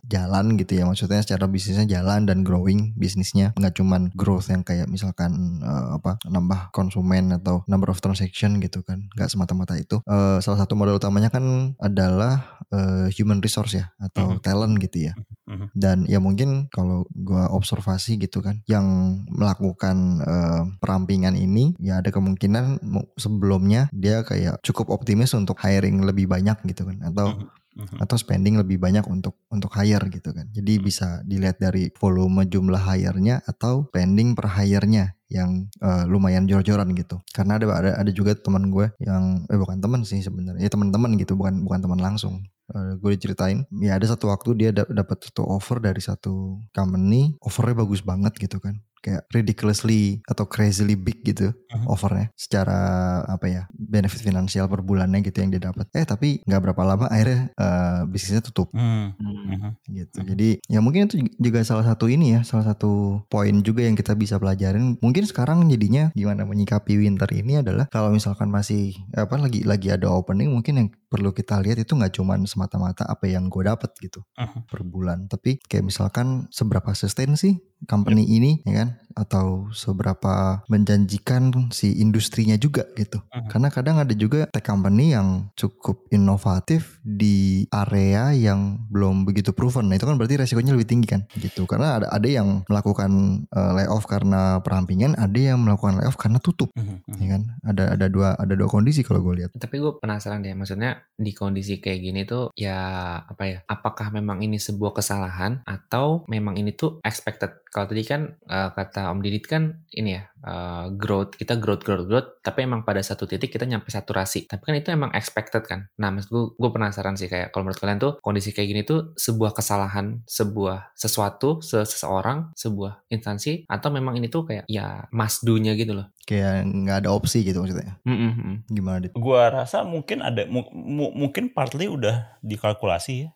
jalan 0.06 0.56
gitu 0.56 0.76
ya. 0.76 0.84
Maksudnya 0.84 1.20
secara 1.20 1.44
bisnisnya 1.46 1.84
jalan 1.86 2.24
dan 2.24 2.40
growing 2.40 2.94
bisnisnya, 2.94 3.52
nggak 3.56 3.76
cuman 3.76 4.08
growth 4.14 4.48
yang 4.48 4.62
kayak 4.62 4.86
misalkan 4.86 5.60
eh, 5.60 5.86
apa 5.98 6.16
nambah 6.24 6.70
konsumen 6.70 7.34
atau 7.34 7.64
number 7.66 7.90
of 7.90 8.00
transaction 8.00 8.56
gitu 8.60 8.80
kan. 8.80 9.08
Nggak 9.12 9.28
semata-mata 9.28 9.74
itu. 9.76 10.00
Eh, 10.04 10.38
salah 10.40 10.58
satu 10.60 10.72
modal 10.78 10.96
utamanya 10.96 11.28
kan 11.28 11.74
adalah 12.06 12.34
eh, 12.66 13.06
human 13.14 13.38
resource 13.38 13.78
ya 13.78 13.94
atau 14.02 14.34
Mhm. 14.34 14.42
talent 14.42 14.74
gitu 14.82 15.06
ya. 15.06 15.14
Mhm. 15.46 15.70
Dan 15.70 16.02
ya 16.10 16.18
mungkin 16.18 16.66
kalau 16.66 17.06
gua 17.14 17.46
observasi 17.54 18.18
gitu 18.18 18.42
kan, 18.42 18.58
yang 18.66 18.82
melakukan 19.30 20.18
eh, 20.18 20.62
perampingan 20.82 21.38
ini 21.38 21.78
ya 21.78 22.02
ada 22.02 22.10
kemungkinan 22.10 22.82
mu- 22.82 23.06
sebelumnya 23.14 23.86
dia 23.94 24.26
kayak 24.26 24.58
cukup 24.66 24.90
optimis 24.90 25.30
untuk 25.32 25.62
hiring 25.62 26.02
lebih 26.02 26.26
banyak 26.26 26.58
gitu 26.66 26.90
kan, 26.90 26.98
atau 27.06 27.38
Mhm. 27.38 27.46
Mhm. 27.76 28.00
atau 28.00 28.16
spending 28.16 28.56
lebih 28.56 28.80
banyak 28.80 29.04
untuk 29.06 29.36
untuk 29.52 29.68
hire 29.76 30.00
gitu 30.08 30.32
kan. 30.32 30.48
Jadi 30.50 30.72
bisa 30.80 31.20
dilihat 31.22 31.60
dari 31.60 31.92
volume 32.00 32.48
jumlah 32.48 32.80
hire-nya 32.80 33.44
atau 33.44 33.84
spending 33.92 34.32
per 34.32 34.48
hire-nya 34.48 35.12
yang 35.28 35.68
eh, 35.82 36.04
lumayan 36.08 36.46
jor-joran 36.46 36.88
gitu. 36.96 37.20
Karena 37.34 37.60
ada 37.60 37.66
ada 37.68 37.90
ada 38.00 38.10
juga 38.10 38.32
teman 38.32 38.72
gue 38.72 38.88
yang 39.02 39.44
eh 39.46 39.58
bukan 39.58 39.78
teman 39.82 40.02
sih 40.02 40.22
sebenarnya, 40.24 40.62
ya 40.64 40.70
teman-teman 40.72 41.14
gitu, 41.20 41.36
bukan 41.36 41.60
bukan 41.62 41.80
teman 41.84 42.00
langsung. 42.00 42.40
Eh, 42.66 42.98
gue 42.98 43.10
diceritain, 43.14 43.62
ya 43.78 43.94
ada 43.94 44.06
satu 44.08 44.26
waktu 44.32 44.50
dia 44.58 44.70
da- 44.74 44.88
dapat 44.90 45.22
satu 45.22 45.46
offer 45.46 45.78
dari 45.78 46.02
satu 46.02 46.58
company, 46.72 47.36
offernya 47.42 47.78
bagus 47.82 48.02
banget 48.02 48.34
gitu 48.40 48.58
kan. 48.58 48.80
Kayak 49.02 49.22
ridiculously 49.30 50.18
atau 50.26 50.50
crazily 50.50 50.98
big 50.98 51.22
gitu 51.22 51.54
Mhm. 51.54 51.86
offernya 51.86 52.26
secara 52.34 52.78
apa 53.22 53.46
ya 53.46 53.62
benefit 53.86 54.20
finansial 54.20 54.66
per 54.66 54.82
bulannya 54.82 55.22
gitu 55.22 55.40
yang 55.40 55.50
dia 55.50 55.62
dapat. 55.62 55.86
Eh 55.94 56.02
tapi 56.02 56.42
nggak 56.42 56.60
berapa 56.60 56.82
lama 56.82 57.06
akhirnya 57.06 57.50
eh, 57.54 58.00
bisnisnya 58.06 58.42
tutup 58.42 58.68
Hmm. 58.74 59.14
Hmm. 59.16 59.46
Mhm. 59.46 59.70
gitu. 59.88 60.18
Mhm. 60.20 60.26
Jadi 60.34 60.48
ya 60.66 60.78
mungkin 60.82 61.06
itu 61.06 61.16
juga 61.38 61.62
salah 61.62 61.86
satu 61.86 62.10
ini 62.10 62.34
ya, 62.34 62.40
salah 62.42 62.66
satu 62.66 63.22
poin 63.26 63.54
juga 63.62 63.86
yang 63.86 63.94
kita 63.94 64.12
bisa 64.12 64.36
pelajarin. 64.36 64.98
Mungkin 64.98 65.24
sekarang 65.24 65.64
jadinya 65.66 66.10
gimana 66.12 66.42
menyikapi 66.42 66.98
winter 66.98 67.30
ini 67.30 67.62
adalah 67.62 67.86
kalau 67.88 68.10
misalkan 68.10 68.50
masih 68.50 68.92
apa 69.14 69.38
lagi 69.38 69.62
lagi 69.62 69.88
ada 69.88 70.10
opening, 70.10 70.50
mungkin 70.50 70.74
yang 70.76 70.88
perlu 71.06 71.30
kita 71.30 71.62
lihat 71.62 71.78
itu 71.78 71.94
nggak 71.94 72.12
cuman 72.12 72.44
semata-mata 72.44 73.06
apa 73.06 73.30
yang 73.30 73.46
gue 73.46 73.62
dapat 73.62 73.94
gitu 74.02 74.20
Mhm. 74.36 74.66
per 74.66 74.82
bulan, 74.82 75.30
tapi 75.30 75.62
kayak 75.62 75.86
misalkan 75.86 76.50
seberapa 76.50 76.90
sustain 76.92 77.38
sih 77.38 77.56
company 77.86 78.26
ini 78.26 78.64
ya 78.64 78.82
kan 78.82 78.88
atau 79.14 79.68
seberapa 79.70 80.64
menjanjikan 80.66 81.70
si 81.70 82.00
industrinya 82.00 82.56
juga 82.56 82.84
gitu. 82.96 83.20
Mhm. 83.32 83.48
Karena 83.48 83.68
kadang 83.76 84.00
ada 84.00 84.16
juga 84.16 84.48
tech 84.48 84.64
company 84.64 85.12
yang 85.12 85.52
cukup 85.52 86.08
inovatif 86.08 86.96
di 87.04 87.68
area 87.68 88.32
yang 88.32 88.88
belum 88.88 89.28
begitu 89.28 89.52
proven. 89.52 89.92
Nah, 89.92 90.00
itu 90.00 90.08
kan 90.08 90.16
berarti 90.16 90.40
resikonya 90.40 90.72
lebih 90.72 90.88
tinggi 90.88 91.04
kan 91.04 91.28
gitu. 91.36 91.68
Karena 91.68 92.00
ada 92.00 92.06
ada 92.08 92.24
yang 92.24 92.64
melakukan 92.64 93.44
eh, 93.52 93.72
layoff 93.76 94.08
karena 94.08 94.64
perampingan, 94.64 95.12
ada 95.20 95.36
yang 95.36 95.60
melakukan 95.60 96.00
layoff 96.00 96.16
karena 96.16 96.40
tutup 96.40 96.72
Mhm. 96.72 97.04
Mhm. 97.04 97.18
ya 97.20 97.26
kan. 97.36 97.42
Ada 97.68 97.84
ada 98.00 98.06
dua 98.08 98.28
ada 98.40 98.56
dua 98.56 98.68
kondisi 98.72 99.04
kalau 99.04 99.20
gue 99.20 99.44
lihat. 99.44 99.52
Tapi 99.52 99.76
gue 99.76 99.92
penasaran 100.00 100.40
deh, 100.40 100.56
maksudnya 100.56 101.04
di 101.20 101.36
kondisi 101.36 101.76
kayak 101.76 102.00
gini 102.00 102.20
tuh 102.24 102.48
ya 102.56 102.78
apa 103.20 103.42
ya 103.44 103.58
apakah 103.68 104.08
memang 104.08 104.40
ini 104.40 104.56
sebuah 104.56 104.96
kesalahan 104.96 105.60
atau 105.68 106.24
memang 106.30 106.56
ini 106.56 106.72
tuh 106.72 107.02
expected 107.04 107.66
kalau 107.68 107.92
tadi 107.92 108.08
kan 108.08 108.40
uh, 108.48 108.72
kata 108.72 109.12
Om 109.12 109.20
Didit 109.20 109.44
kan 109.44 109.84
ini 109.92 110.16
ya 110.16 110.22
uh, 110.48 110.88
growth 110.96 111.36
kita 111.36 111.60
growth 111.60 111.84
growth 111.84 112.08
growth 112.08 112.28
tapi 112.40 112.64
emang 112.64 112.86
pada 112.88 113.04
satu 113.04 113.28
titik 113.28 113.52
kita 113.52 113.65
nyampe 113.68 113.90
saturasi. 113.92 114.48
Tapi 114.48 114.62
kan 114.62 114.74
itu 114.78 114.88
emang 114.94 115.10
expected 115.12 115.62
kan. 115.66 115.90
Nah 116.00 116.14
maksud 116.14 116.30
gue 116.30 116.44
gue 116.56 116.70
penasaran 116.72 117.14
sih 117.18 117.28
kayak 117.30 117.52
kalau 117.52 117.68
menurut 117.68 117.80
kalian 117.80 117.98
tuh 118.00 118.12
kondisi 118.24 118.50
kayak 118.54 118.68
gini 118.72 118.82
tuh 118.86 119.12
sebuah 119.18 119.52
kesalahan 119.52 120.22
sebuah 120.24 120.96
sesuatu 120.96 121.60
seseorang 121.60 122.54
sebuah 122.56 123.06
instansi 123.12 123.68
atau 123.68 123.88
memang 123.92 124.16
ini 124.18 124.30
tuh 124.32 124.48
kayak 124.48 124.64
ya 124.70 125.04
must 125.12 125.44
do-nya 125.44 125.76
gitu 125.76 125.92
loh 125.96 126.15
kayak 126.26 126.66
nggak 126.66 127.06
ada 127.06 127.10
opsi 127.14 127.46
gitu 127.46 127.62
maksudnya 127.62 127.94
mm 128.02 128.16
-mm. 128.18 128.54
gimana 128.68 128.98
dit 129.06 129.12
Gua 129.14 129.46
rasa 129.48 129.86
mungkin 129.86 130.20
ada 130.20 130.42
mu- 130.46 130.66
mu- 130.74 131.14
mungkin 131.14 131.50
partly 131.50 131.86
udah 131.86 132.38
dikalkulasi 132.42 133.26
ya. 133.26 133.28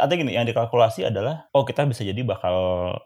Atau 0.00 0.16
gini, 0.16 0.36
yang 0.36 0.44
dikalkulasi 0.44 1.08
adalah 1.08 1.48
oh 1.52 1.64
kita 1.64 1.84
bisa 1.84 2.04
jadi 2.04 2.20
bakal 2.20 2.56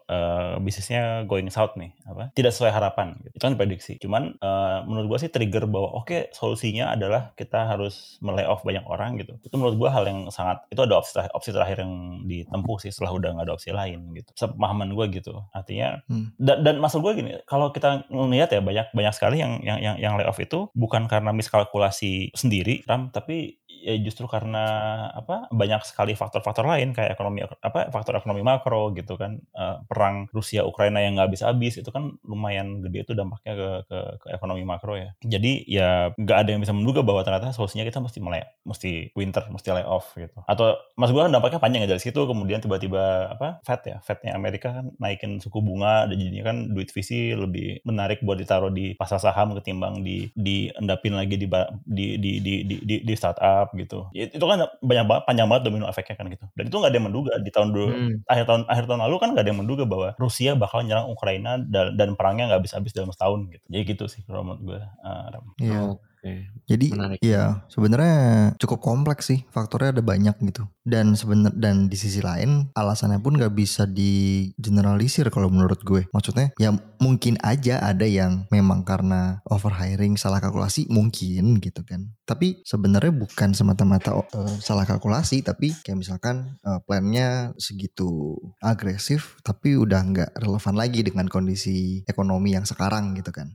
eh, 0.07 0.59
bisnisnya 0.59 1.23
going 1.23 1.47
south 1.47 1.75
nih, 1.79 1.95
apa? 2.03 2.31
Tidak 2.35 2.51
sesuai 2.51 2.71
harapan. 2.71 3.15
Gitu. 3.23 3.35
Itu 3.39 3.43
kan 3.43 3.55
prediksi. 3.55 3.93
Cuman 3.99 4.35
eh, 4.35 4.77
menurut 4.83 5.15
gua 5.15 5.19
sih 5.19 5.31
trigger 5.31 5.67
bahwa 5.67 6.03
oke 6.03 6.31
solusinya 6.35 6.91
adalah 6.91 7.31
kita 7.35 7.67
harus 7.67 8.19
melay 8.19 8.43
off 8.43 8.63
banyak 8.63 8.83
orang 8.83 9.15
gitu. 9.19 9.39
Itu 9.43 9.55
menurut 9.55 9.75
gua 9.79 9.89
hal 9.91 10.03
yang 10.07 10.27
sangat 10.31 10.63
itu 10.67 10.79
ada 10.83 10.99
opsi 10.99 11.11
terakhir, 11.15 11.31
opsi 11.35 11.49
terakhir 11.51 11.77
yang 11.83 11.93
ditempuh 12.27 12.77
sih 12.83 12.91
setelah 12.91 13.11
udah 13.15 13.29
nggak 13.39 13.45
ada 13.47 13.53
opsi 13.55 13.69
lain 13.71 14.11
gitu. 14.15 14.29
Sepemahaman 14.35 14.91
gua 14.91 15.07
gitu. 15.07 15.35
Artinya 15.51 16.03
Hmm. 16.07 16.35
dan, 16.35 16.65
dan 16.65 16.75
maksud 16.83 16.99
gue 16.99 17.13
gini, 17.15 17.31
kalau 17.47 17.71
kita 17.71 18.03
ngelihat 18.11 18.51
ya 18.51 18.59
banyak 18.59 18.91
banyak 18.91 19.13
sekali 19.15 19.32
yang 19.33 19.61
yang 19.65 19.79
yang, 19.81 19.95
yang 19.99 20.13
layoff 20.19 20.39
itu 20.39 20.69
bukan 20.77 21.09
karena 21.09 21.33
miskalkulasi 21.33 22.33
sendiri, 22.33 22.85
Ram, 22.85 23.09
tapi 23.09 23.62
ya 23.83 23.99
justru 23.99 24.25
karena 24.31 24.63
apa 25.11 25.51
banyak 25.51 25.83
sekali 25.83 26.15
faktor-faktor 26.15 26.63
lain 26.63 26.95
kayak 26.95 27.19
ekonomi 27.19 27.43
apa 27.43 27.91
faktor 27.91 28.15
ekonomi 28.15 28.41
makro 28.41 28.95
gitu 28.95 29.19
kan 29.19 29.43
Eh, 29.53 29.77
perang 29.85 30.25
Rusia 30.33 30.65
Ukraina 30.65 30.97
yang 31.03 31.13
nggak 31.13 31.29
habis-habis 31.29 31.77
itu 31.77 31.89
kan 31.93 32.17
lumayan 32.25 32.81
gede 32.81 33.05
itu 33.05 33.13
dampaknya 33.13 33.53
ke, 33.53 33.69
ke 33.85 33.99
ke 34.25 34.27
ekonomi 34.33 34.65
makro 34.65 34.97
ya. 34.97 35.13
Jadi 35.21 35.61
ya 35.69 36.09
nggak 36.17 36.37
ada 36.41 36.49
yang 36.55 36.61
bisa 36.65 36.73
menduga 36.73 37.05
bahwa 37.05 37.21
ternyata 37.21 37.53
solusinya 37.53 37.85
kita 37.85 38.01
mesti 38.01 38.17
mulai 38.17 38.41
mesti 38.65 39.13
winter 39.13 39.45
mesti 39.53 39.69
layoff 39.77 40.09
gitu. 40.17 40.41
Atau 40.49 40.73
mas 40.97 41.13
gue 41.13 41.21
kan 41.21 41.29
dampaknya 41.29 41.61
panjang 41.61 41.85
ya 41.85 41.89
dari 41.93 42.01
situ 42.01 42.17
kemudian 42.25 42.65
tiba-tiba 42.65 43.33
apa 43.37 43.61
Fed 43.61 43.81
ya 43.85 43.97
Fednya 44.01 44.33
Amerika 44.33 44.73
kan 44.81 44.89
naikin 44.97 45.37
suku 45.37 45.61
bunga 45.61 46.09
dan 46.09 46.17
jadinya 46.17 46.49
kan 46.49 46.57
duit 46.73 46.89
visi 46.89 47.37
lebih 47.37 47.85
menarik 47.85 48.25
buat 48.25 48.41
ditaruh 48.41 48.73
di 48.73 48.97
pasar 48.97 49.21
saham 49.21 49.53
ketimbang 49.53 50.01
di 50.01 50.33
diendapin 50.33 51.13
lagi 51.13 51.37
di 51.37 51.45
di 51.85 52.05
di 52.17 52.31
di 52.41 52.53
di, 52.65 52.75
di, 52.81 52.95
di 53.05 53.13
startup 53.13 53.69
gitu 53.75 54.07
itu 54.13 54.41
kan 54.41 54.65
banyak 54.79 55.05
banget 55.05 55.23
panjang 55.25 55.47
banget 55.49 55.63
domino 55.67 55.85
efeknya 55.89 56.15
kan 56.15 56.27
gitu 56.29 56.45
dan 56.53 56.63
itu 56.69 56.75
nggak 56.75 56.91
ada 56.93 56.97
yang 56.97 57.07
menduga 57.09 57.33
di 57.41 57.51
tahun 57.51 57.69
dulu 57.73 57.87
Hmm. 57.93 58.15
akhir 58.25 58.43
tahun 58.49 58.61
akhir 58.71 58.83
tahun 58.89 59.01
lalu 59.05 59.15
kan 59.21 59.29
nggak 59.35 59.43
ada 59.45 59.51
yang 59.53 59.61
menduga 59.61 59.83
bahwa 59.85 60.07
Rusia 60.17 60.51
bakal 60.55 60.81
nyerang 60.81 61.07
Ukraina 61.11 61.61
dan, 61.61 61.93
dan 61.93 62.15
perangnya 62.17 62.49
nggak 62.49 62.59
habis-habis 62.65 62.95
dalam 62.95 63.11
setahun 63.13 63.49
gitu 63.51 63.65
jadi 63.69 63.83
gitu 63.85 64.05
sih 64.09 64.21
kalau 64.25 64.41
menurut 64.47 64.61
gue 64.63 64.79
uh, 64.79 65.25
Ram. 65.29 65.45
Iya. 65.59 65.79
Oke. 66.23 66.47
Jadi 66.71 66.95
Menarik. 66.95 67.19
ya 67.19 67.67
sebenarnya 67.67 68.55
cukup 68.55 68.79
kompleks 68.79 69.27
sih 69.27 69.43
faktornya 69.51 69.99
ada 69.99 69.99
banyak 69.99 70.31
gitu 70.39 70.63
dan 70.87 71.19
sebenar 71.19 71.51
dan 71.51 71.91
di 71.91 71.99
sisi 71.99 72.23
lain 72.23 72.71
alasannya 72.71 73.19
pun 73.19 73.35
nggak 73.35 73.51
bisa 73.51 73.83
di 73.83 74.47
generalisir 74.55 75.27
kalau 75.27 75.51
menurut 75.51 75.83
gue 75.83 76.07
maksudnya 76.15 76.55
ya 76.55 76.71
mungkin 77.03 77.35
aja 77.43 77.83
ada 77.83 78.07
yang 78.07 78.47
memang 78.55 78.87
karena 78.87 79.43
overhiring 79.51 80.15
salah 80.15 80.39
kalkulasi 80.39 80.87
mungkin 80.87 81.59
gitu 81.59 81.83
kan 81.83 82.15
tapi 82.23 82.63
sebenarnya 82.63 83.11
bukan 83.11 83.51
semata-mata 83.51 84.15
eh, 84.15 84.55
salah 84.63 84.87
kalkulasi 84.87 85.43
tapi 85.43 85.75
kayak 85.83 85.99
misalkan 85.99 86.57
eh, 86.63 86.79
plannya 86.87 87.51
segitu 87.59 88.39
agresif 88.63 89.37
tapi 89.43 89.75
udah 89.75 90.01
nggak 90.01 90.31
relevan 90.39 90.75
lagi 90.75 91.03
dengan 91.03 91.27
kondisi 91.27 92.01
ekonomi 92.07 92.55
yang 92.55 92.65
sekarang 92.65 93.15
gitu 93.19 93.31
kan 93.35 93.53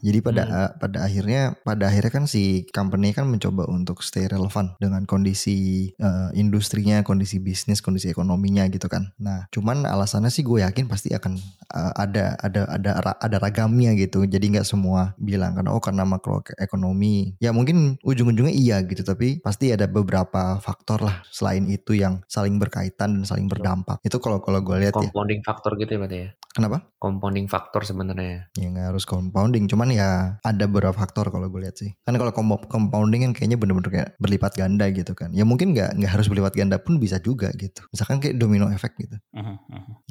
jadi 0.00 0.18
pada 0.24 0.42
pada 0.76 1.04
akhirnya 1.04 1.56
pada 1.60 1.90
akhirnya 1.92 2.12
kan 2.12 2.24
si 2.24 2.64
company 2.72 3.12
kan 3.12 3.28
mencoba 3.28 3.66
untuk 3.68 4.00
stay 4.00 4.26
relevan 4.26 4.74
dengan 4.80 5.04
kondisi 5.04 5.90
eh, 5.94 6.28
industrinya, 6.34 7.02
kondisi 7.02 7.42
bisnis, 7.42 7.84
kondisi 7.84 8.10
ekonominya 8.10 8.66
gitu 8.72 8.86
kan. 8.88 9.12
Nah, 9.20 9.46
cuman 9.52 9.84
alasannya 9.84 10.32
sih 10.32 10.46
gue 10.46 10.62
yakin 10.62 10.86
pasti 10.88 11.12
akan 11.12 11.36
eh, 11.74 11.92
ada 11.96 12.36
ada 12.40 12.62
ada 12.70 12.90
ada 13.18 13.36
ragamnya 13.38 13.92
gitu. 13.98 14.24
Jadi 14.24 14.56
nggak 14.56 14.66
semua 14.66 15.12
bilang 15.20 15.58
kan 15.58 15.66
oh 15.68 15.82
karena 15.82 16.06
makro 16.06 16.42
ekonomi. 16.58 17.34
Ya 17.50 17.58
mungkin 17.58 17.98
ujung-ujungnya 18.06 18.54
iya 18.54 18.78
gitu, 18.86 19.02
tapi 19.02 19.42
pasti 19.42 19.74
ada 19.74 19.90
beberapa 19.90 20.62
faktor 20.62 21.02
lah 21.02 21.26
selain 21.34 21.66
itu 21.66 21.98
yang 21.98 22.22
saling 22.30 22.62
berkaitan 22.62 23.18
dan 23.18 23.24
saling 23.26 23.50
berdampak. 23.50 23.98
Itu 24.06 24.22
kalau 24.22 24.38
kalau 24.38 24.62
gue 24.62 24.86
lihat 24.86 24.94
ya. 24.94 25.10
Compounding 25.10 25.42
factor 25.42 25.74
gitu 25.74 25.90
ya 25.90 25.98
berarti 25.98 26.18
ya. 26.22 26.28
Kenapa? 26.50 26.82
Compounding 26.98 27.46
factor 27.46 27.86
sebenarnya. 27.86 28.50
ya 28.58 28.66
nggak 28.66 28.90
harus 28.90 29.06
compounding 29.06 29.70
cuman 29.70 29.94
ya 29.94 30.42
ada 30.42 30.66
beberapa 30.66 30.90
faktor 30.90 31.30
kalau 31.30 31.46
gue 31.46 31.62
lihat 31.62 31.78
sih. 31.78 31.94
Kan 32.02 32.18
kalau 32.18 32.34
compo- 32.34 32.66
compounding 32.66 33.30
kan 33.30 33.32
kayaknya 33.38 33.54
bener-bener 33.54 33.90
kayak 33.90 34.10
berlipat 34.18 34.58
ganda 34.58 34.90
gitu 34.90 35.14
kan. 35.14 35.30
Ya 35.30 35.46
mungkin 35.46 35.70
nggak 35.78 35.94
nggak 35.94 36.10
harus 36.10 36.26
berlipat 36.26 36.58
ganda 36.58 36.82
pun 36.82 36.98
bisa 36.98 37.22
juga 37.22 37.54
gitu. 37.54 37.86
Misalkan 37.94 38.18
kayak 38.18 38.34
domino 38.34 38.66
effect 38.74 38.98
gitu. 38.98 39.14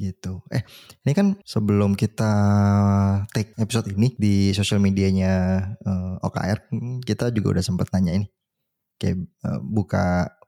Gitu. 0.00 0.32
Eh 0.48 0.64
ini 1.04 1.12
kan 1.12 1.36
sebelum 1.44 1.92
kita 1.92 2.32
take 3.36 3.52
episode 3.60 3.92
ini 3.92 4.16
di 4.16 4.56
sosial 4.56 4.80
medianya 4.80 5.60
eh, 5.84 6.24
OKR 6.24 6.72
hmm, 6.72 7.04
kita 7.04 7.36
juga 7.36 7.60
udah 7.60 7.64
sempat 7.64 7.92
nanya 7.92 8.16
ini. 8.16 8.26
Kayak 8.96 9.28
eh, 9.44 9.60
buka 9.60 10.39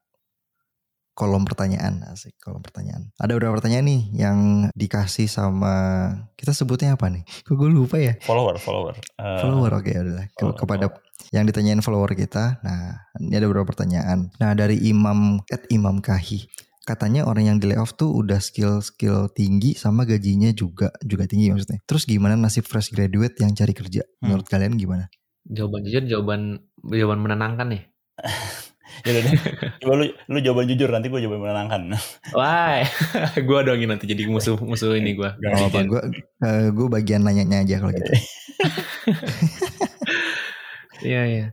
kolom 1.13 1.45
pertanyaan 1.45 2.01
asik 2.09 2.41
kolom 2.41 2.65
pertanyaan. 2.65 3.13
Ada 3.21 3.37
beberapa 3.37 3.61
pertanyaan 3.61 3.85
nih 3.85 4.03
yang 4.17 4.39
dikasih 4.73 5.29
sama 5.29 5.75
kita 6.41 6.57
sebutnya 6.57 6.97
apa 6.97 7.13
nih? 7.13 7.23
Kok 7.45 7.55
gue 7.57 7.69
lupa 7.69 8.01
ya? 8.01 8.17
Follower 8.25 8.57
follower. 8.57 8.97
Uh, 9.21 9.41
follower 9.45 9.71
oke 9.77 9.93
udah 9.93 10.27
Ke- 10.33 10.41
follower, 10.41 10.57
kepada 10.57 10.87
yang 11.31 11.45
ditanyain 11.45 11.81
follower 11.85 12.17
kita. 12.17 12.61
Nah 12.65 13.09
ini 13.21 13.37
ada 13.37 13.47
beberapa 13.49 13.69
pertanyaan. 13.69 14.33
Nah 14.41 14.51
dari 14.57 14.81
Imam 14.89 15.41
at 15.53 15.69
Imam 15.69 16.01
Kahi. 16.01 16.49
Katanya 16.83 17.31
orang 17.31 17.47
yang 17.47 17.59
di 17.63 17.71
layoff 17.71 17.95
tuh 17.95 18.11
udah 18.11 18.43
skill 18.43 18.83
skill 18.83 19.31
tinggi 19.31 19.79
sama 19.79 20.03
gajinya 20.03 20.51
juga 20.51 20.91
juga 21.07 21.31
tinggi 21.31 21.55
maksudnya. 21.55 21.79
Terus 21.87 22.03
gimana 22.11 22.35
nasib 22.35 22.67
fresh 22.67 22.91
graduate 22.91 23.39
yang 23.39 23.55
cari 23.55 23.71
kerja? 23.71 24.03
Hmm. 24.03 24.33
menurut 24.35 24.47
kalian 24.51 24.75
gimana? 24.75 25.07
Jawaban 25.47 25.87
jujur, 25.87 26.03
jawaban 26.11 26.59
jawaban 26.91 27.21
menenangkan 27.23 27.67
nih. 27.71 27.83
ya 29.03 29.11
udah 29.13 29.23
deh. 29.25 29.33
coba 29.83 29.93
lu 29.99 30.05
lu 30.13 30.39
jawaban 30.45 30.67
jujur 30.69 30.89
nanti 30.93 31.09
gue 31.09 31.21
jawaban 31.25 31.41
menenangkan 31.45 31.83
Wah, 32.37 32.85
gue 33.35 33.59
dong 33.65 33.79
ini 33.81 33.89
nanti 33.89 34.05
jadi 34.07 34.29
musuh 34.29 34.57
musuh 34.61 34.93
ini 34.97 35.17
gue. 35.17 35.29
Gak 35.29 35.53
Oh, 35.53 35.69
apa 35.69 35.81
gue 35.85 36.03
gue 36.73 36.87
bagian 36.89 37.25
nanyanya 37.25 37.65
aja 37.65 37.77
kalau 37.81 37.93
gitu 37.95 38.13
Iya 41.03 41.23
iya. 41.27 41.47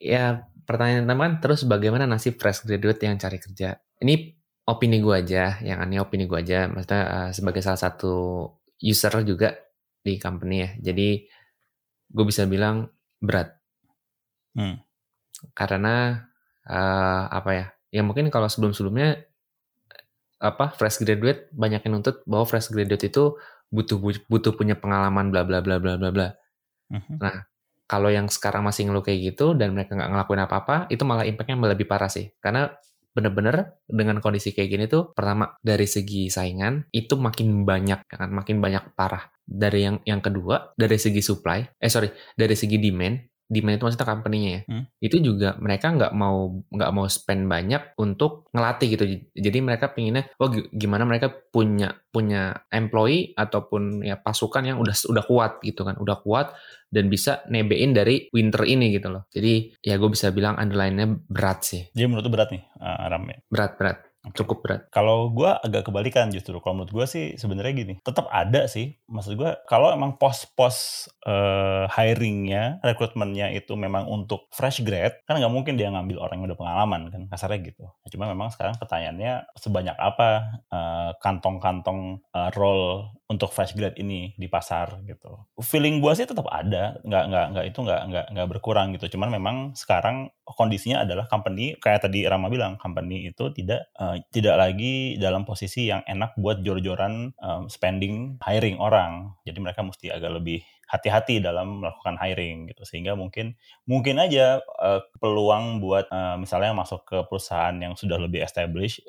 Ya 0.00 0.24
pertanyaan 0.66 1.06
pertama 1.06 1.22
kan 1.26 1.34
terus 1.42 1.60
bagaimana 1.66 2.04
nasib 2.10 2.38
fresh 2.38 2.66
graduate 2.66 3.02
yang 3.06 3.18
cari 3.18 3.38
kerja? 3.38 3.78
Ini 4.02 4.14
opini 4.66 4.98
gue 5.02 5.14
aja, 5.14 5.58
yang 5.62 5.78
ini 5.86 6.02
opini 6.02 6.26
gue 6.26 6.38
aja. 6.38 6.66
Maksudnya 6.66 7.02
eh, 7.06 7.30
sebagai 7.34 7.62
salah 7.62 7.80
satu 7.80 8.14
user 8.82 9.14
juga 9.22 9.54
di 10.02 10.18
company 10.18 10.56
ya. 10.62 10.70
Jadi 10.90 11.08
gue 12.10 12.24
bisa 12.26 12.46
bilang 12.50 12.90
berat. 13.22 13.54
Hmm. 14.56 14.82
Karena 15.54 16.18
eh, 16.68 17.22
apa 17.30 17.50
ya? 17.54 17.66
Ya 17.90 18.02
mungkin 18.06 18.28
kalau 18.28 18.46
sebelum-sebelumnya 18.46 19.26
apa 20.40 20.72
fresh 20.72 21.04
graduate 21.04 21.52
banyak 21.52 21.84
yang 21.84 22.00
nuntut 22.00 22.24
bahwa 22.24 22.48
fresh 22.48 22.72
graduate 22.72 23.12
itu 23.12 23.36
butuh 23.68 24.00
butuh 24.26 24.52
punya 24.56 24.74
pengalaman 24.74 25.28
bla 25.28 25.44
bla 25.44 25.60
bla 25.60 25.76
bla 25.76 26.00
bla 26.00 26.10
bla. 26.10 26.28
Mhm. 26.90 27.22
kalau 27.86 28.10
yang 28.10 28.26
sekarang 28.26 28.66
masih 28.66 28.86
ngeluh 28.86 29.02
kayak 29.02 29.34
gitu 29.34 29.54
dan 29.54 29.74
mereka 29.74 29.94
nggak 29.94 30.10
ngelakuin 30.10 30.42
apa-apa 30.42 30.76
itu 30.90 31.02
malah 31.06 31.26
impactnya 31.26 31.58
lebih 31.74 31.86
parah 31.86 32.10
sih 32.10 32.30
karena 32.42 32.70
bener-bener 33.10 33.82
dengan 33.90 34.22
kondisi 34.22 34.54
kayak 34.54 34.70
gini 34.70 34.84
tuh 34.86 35.10
pertama 35.10 35.58
dari 35.58 35.86
segi 35.90 36.30
saingan 36.30 36.86
itu 36.94 37.18
makin 37.18 37.66
banyak 37.66 38.06
ya 38.06 38.16
kan 38.18 38.30
makin 38.30 38.62
banyak 38.62 38.94
parah 38.94 39.26
dari 39.42 39.86
yang 39.86 39.96
yang 40.06 40.22
kedua 40.22 40.70
dari 40.78 40.94
segi 40.94 41.18
supply 41.18 41.66
eh 41.82 41.90
sorry 41.90 42.14
dari 42.38 42.54
segi 42.54 42.78
demand 42.78 43.18
demand 43.50 43.76
itu 43.76 43.84
maksudnya 43.84 44.06
company-nya 44.06 44.50
ya 44.50 44.60
Hmm. 44.64 44.84
itu 45.02 45.16
juga 45.18 45.58
mereka 45.58 45.90
nggak 45.90 46.12
mau 46.14 46.62
nggak 46.70 46.90
mau 46.94 47.10
spend 47.10 47.44
banyak 47.44 47.98
untuk 47.98 48.46
ngelatih 48.54 48.88
gitu 48.94 49.04
jadi 49.34 49.58
mereka 49.58 49.90
pinginnya 49.90 50.30
oh 50.38 50.46
gi- 50.46 50.70
gimana 50.70 51.02
mereka 51.02 51.26
punya 51.28 51.90
punya 52.08 52.54
employee 52.70 53.34
ataupun 53.34 54.00
ya 54.00 54.14
pasukan 54.14 54.62
yang 54.64 54.78
udah 54.78 54.94
udah 55.10 55.24
kuat 55.26 55.52
gitu 55.60 55.82
kan 55.82 55.98
udah 55.98 56.22
kuat 56.22 56.54
dan 56.90 57.06
bisa 57.06 57.42
nebein 57.46 57.90
dari 57.90 58.26
winter 58.30 58.66
ini 58.66 58.90
gitu 58.90 59.14
loh. 59.14 59.22
Jadi 59.30 59.78
ya 59.78 59.94
gue 59.94 60.10
bisa 60.10 60.34
bilang 60.34 60.58
underline-nya 60.58 61.06
berat 61.30 61.62
sih, 61.62 61.86
jadi 61.94 62.10
menurut 62.10 62.26
lu 62.26 62.34
berat 62.34 62.50
nih 62.50 62.62
uh, 62.82 63.06
Ram 63.06 63.30
ya 63.30 63.38
berat 63.46 63.72
berat. 63.78 63.98
Cukup 64.36 64.60
berat. 64.60 64.92
Kalau 64.92 65.32
gue 65.32 65.48
agak 65.48 65.88
kebalikan 65.88 66.28
justru. 66.28 66.60
Kalau 66.60 66.76
menurut 66.76 66.92
gue 66.92 67.06
sih 67.08 67.24
sebenarnya 67.40 67.72
gini, 67.72 67.94
tetap 68.04 68.28
ada 68.28 68.68
sih. 68.68 68.92
Maksud 69.08 69.32
gue 69.40 69.50
kalau 69.64 69.88
emang 69.96 70.20
pos-pos 70.20 71.08
uh, 71.24 71.88
hiringnya, 71.88 72.84
rekrutmennya 72.84 73.48
itu 73.56 73.72
memang 73.80 74.04
untuk 74.04 74.52
fresh 74.52 74.84
grad, 74.84 75.24
kan 75.24 75.40
nggak 75.40 75.48
mungkin 75.48 75.80
dia 75.80 75.88
ngambil 75.88 76.20
orang 76.20 76.44
yang 76.44 76.52
udah 76.52 76.60
pengalaman 76.60 77.00
kan, 77.08 77.22
kasarnya 77.32 77.72
gitu. 77.72 77.88
Nah, 77.88 78.08
cuma 78.12 78.24
memang 78.28 78.52
sekarang 78.52 78.76
pertanyaannya 78.76 79.56
sebanyak 79.56 79.96
apa 79.96 80.28
uh, 80.68 81.10
kantong-kantong 81.24 82.20
uh, 82.36 82.52
role 82.60 83.08
untuk 83.30 83.54
fresh 83.54 83.78
grad 83.78 83.94
ini 83.94 84.34
di 84.34 84.50
pasar 84.50 84.98
gitu. 85.06 85.46
Feeling 85.62 86.02
gue 86.02 86.12
sih 86.18 86.26
tetap 86.26 86.50
ada, 86.50 86.98
nggak 87.06 87.24
nggak 87.30 87.46
nggak 87.54 87.64
itu 87.70 87.78
nggak 87.86 88.02
nggak 88.10 88.26
nggak 88.34 88.48
berkurang 88.50 88.90
gitu. 88.98 89.14
Cuman 89.14 89.30
memang 89.30 89.56
sekarang 89.78 90.34
kondisinya 90.42 91.06
adalah 91.06 91.30
company 91.30 91.78
kayak 91.78 92.10
tadi 92.10 92.26
Rama 92.26 92.50
bilang, 92.50 92.74
company 92.74 93.30
itu 93.30 93.54
tidak 93.54 93.86
uh, 94.02 94.18
tidak 94.34 94.58
lagi 94.58 95.14
dalam 95.14 95.46
posisi 95.46 95.86
yang 95.86 96.02
enak 96.10 96.34
buat 96.34 96.66
jor-joran 96.66 97.30
um, 97.38 97.70
spending 97.70 98.34
hiring 98.42 98.82
orang. 98.82 99.38
Jadi 99.46 99.58
mereka 99.62 99.86
mesti 99.86 100.10
agak 100.10 100.42
lebih 100.42 100.66
hati-hati 100.90 101.38
dalam 101.38 101.78
melakukan 101.78 102.18
hiring 102.18 102.66
gitu. 102.74 102.82
Sehingga 102.82 103.14
mungkin 103.14 103.54
mungkin 103.86 104.18
aja 104.18 104.58
uh, 104.82 105.00
peluang 105.22 105.78
buat 105.78 106.10
uh, 106.10 106.34
misalnya 106.34 106.74
masuk 106.74 107.06
ke 107.06 107.18
perusahaan 107.30 107.74
yang 107.78 107.94
sudah 107.94 108.18
lebih 108.18 108.42
established 108.42 109.06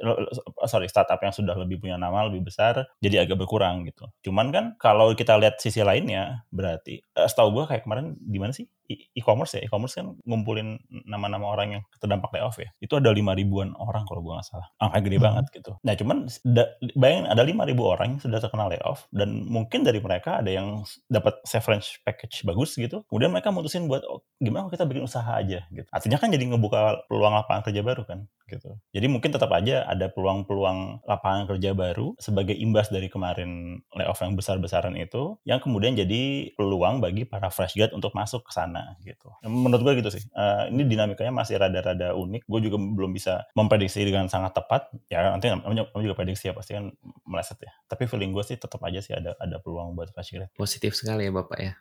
sorry 0.69 0.85
startup 0.85 1.17
yang 1.25 1.33
sudah 1.33 1.57
lebih 1.57 1.81
punya 1.81 1.97
nama 1.97 2.29
lebih 2.29 2.45
besar 2.45 2.85
jadi 3.01 3.25
agak 3.25 3.41
berkurang 3.41 3.89
gitu. 3.89 4.05
Cuman 4.21 4.53
kan 4.53 4.65
kalau 4.77 5.11
kita 5.17 5.33
lihat 5.41 5.57
sisi 5.57 5.81
lainnya 5.81 6.45
berarti 6.53 7.01
uh, 7.17 7.25
setahu 7.25 7.49
gue 7.57 7.63
kayak 7.65 7.83
kemarin 7.89 8.13
di 8.21 8.37
mana 8.37 8.53
sih 8.53 8.69
e-commerce 8.89 9.57
ya 9.57 9.61
e-commerce 9.65 9.97
kan 9.97 10.15
ngumpulin 10.25 10.79
nama-nama 11.05 11.45
orang 11.51 11.67
yang 11.79 11.83
terdampak 11.99 12.31
layoff 12.33 12.57
ya. 12.59 12.69
Itu 12.81 12.97
ada 12.97 13.11
lima 13.13 13.35
ribuan 13.37 13.73
orang 13.77 14.03
kalau 14.07 14.21
gue 14.25 14.33
nggak 14.33 14.47
salah. 14.47 14.67
Angka 14.81 14.99
gede 15.03 15.17
hmm. 15.19 15.25
banget 15.25 15.45
gitu. 15.53 15.71
Nah 15.83 15.93
cuman 15.95 16.17
da, 16.47 16.63
bayangin 16.97 17.27
ada 17.29 17.43
lima 17.45 17.63
ribu 17.67 17.83
orang 17.87 18.17
yang 18.17 18.21
sudah 18.21 18.39
terkena 18.41 18.71
layoff 18.71 19.07
dan 19.13 19.45
mungkin 19.47 19.85
dari 19.85 19.99
mereka 20.01 20.41
ada 20.41 20.51
yang 20.51 20.83
dapat 21.07 21.39
severance 21.47 22.01
package 22.03 22.43
bagus 22.43 22.75
gitu 22.75 23.03
kemudian 23.07 23.31
mereka 23.31 23.53
mutusin 23.53 23.85
buat 23.87 24.03
oh, 24.07 24.23
gimana 24.41 24.67
kalau 24.67 24.73
kita 24.73 24.85
bikin 24.89 25.03
usaha 25.05 25.31
aja? 25.37 25.65
Gitu. 25.69 25.87
Artinya 25.91 26.17
kan 26.19 26.29
jadi 26.33 26.43
ngebuka 26.51 27.07
peluang 27.07 27.35
lapangan 27.35 27.63
kerja 27.67 27.81
baru 27.81 28.03
kan 28.05 28.25
gitu 28.51 28.75
jadi 28.91 29.07
mungkin 29.07 29.31
tetap 29.31 29.47
aja 29.55 29.87
ada 29.87 30.11
peluang-peluang 30.11 31.07
lapangan 31.07 31.47
kerja 31.47 31.71
baru 31.71 32.13
sebagai 32.19 32.53
imbas 32.53 32.91
dari 32.91 33.07
kemarin 33.07 33.79
layoff 33.95 34.19
yang 34.19 34.35
besar-besaran 34.35 34.93
itu 34.99 35.39
yang 35.47 35.63
kemudian 35.63 35.95
jadi 35.95 36.51
peluang 36.55 36.99
bagi 36.99 37.23
para 37.23 37.47
fresh 37.53 37.77
grad 37.77 37.93
untuk 37.95 38.11
masuk 38.17 38.43
ke 38.47 38.51
sana 38.51 38.97
gitu. 39.05 39.31
Menurut 39.45 39.81
gue 39.85 39.93
gitu 40.03 40.09
sih. 40.11 40.23
Uh, 40.33 40.67
ini 40.73 40.85
dinamikanya 40.87 41.31
masih 41.31 41.61
rada-rada 41.61 42.17
unik. 42.17 42.49
Gue 42.49 42.59
juga 42.65 42.77
belum 42.81 43.11
bisa 43.13 43.45
memprediksi 43.53 44.03
dengan 44.03 44.27
sangat 44.27 44.57
tepat. 44.57 44.91
Ya 45.07 45.25
nanti 45.29 45.47
namanya 45.49 45.87
juga 45.93 46.17
prediksi 46.17 46.49
ya 46.49 46.53
pasti 46.57 46.75
kan 46.75 46.91
meleset 47.25 47.61
ya. 47.61 47.71
Tapi 47.87 48.09
feeling 48.09 48.33
gue 48.33 48.43
sih 48.43 48.57
tetap 48.57 48.81
aja 48.81 48.99
sih 48.99 49.13
ada 49.13 49.37
ada 49.37 49.57
peluang 49.61 49.93
buat 49.93 50.09
fresh 50.11 50.35
grad. 50.35 50.49
Positif 50.57 50.97
sekali 50.97 51.29
ya 51.29 51.31
bapak 51.31 51.59
ya. 51.61 51.73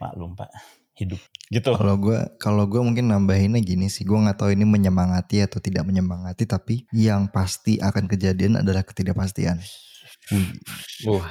Maklum 0.00 0.32
pak 0.36 0.79
hidup 1.00 1.20
gitu. 1.50 1.74
Kalau 1.74 1.96
gue 1.98 2.18
kalau 2.38 2.64
gue 2.70 2.78
mungkin 2.78 3.10
nambahinnya 3.10 3.58
gini 3.64 3.90
sih, 3.90 4.06
gue 4.06 4.14
nggak 4.14 4.38
tahu 4.38 4.54
ini 4.54 4.62
menyemangati 4.62 5.42
atau 5.42 5.58
tidak 5.58 5.82
menyemangati, 5.88 6.46
tapi 6.46 6.86
yang 6.94 7.26
pasti 7.32 7.82
akan 7.82 8.06
kejadian 8.06 8.62
adalah 8.62 8.86
ketidakpastian. 8.86 9.58
Wah, 11.10 11.26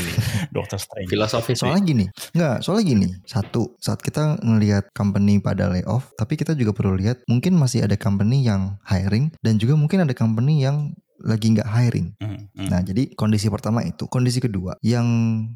ini 0.00 0.12
dokter 0.48 0.80
Strange. 0.80 1.12
Filosofis. 1.12 1.60
Soalnya 1.60 1.82
gini, 1.84 2.04
nggak, 2.32 2.64
soalnya 2.64 2.84
gini. 2.88 3.08
Satu, 3.28 3.76
saat 3.76 4.00
kita 4.00 4.40
ngelihat 4.40 4.88
company 4.96 5.44
pada 5.44 5.68
layoff, 5.68 6.08
tapi 6.16 6.40
kita 6.40 6.56
juga 6.56 6.72
perlu 6.72 6.96
lihat 6.96 7.20
mungkin 7.28 7.60
masih 7.60 7.84
ada 7.84 8.00
company 8.00 8.48
yang 8.48 8.80
hiring 8.88 9.28
dan 9.44 9.60
juga 9.60 9.76
mungkin 9.76 10.08
ada 10.08 10.16
company 10.16 10.64
yang 10.64 10.96
lagi 11.24 11.52
nggak 11.52 11.68
hiring. 11.68 12.16
Mm, 12.20 12.48
mm. 12.52 12.68
Nah, 12.68 12.80
jadi 12.80 13.12
kondisi 13.14 13.52
pertama 13.52 13.84
itu. 13.84 14.08
Kondisi 14.08 14.40
kedua, 14.40 14.76
yang 14.80 15.06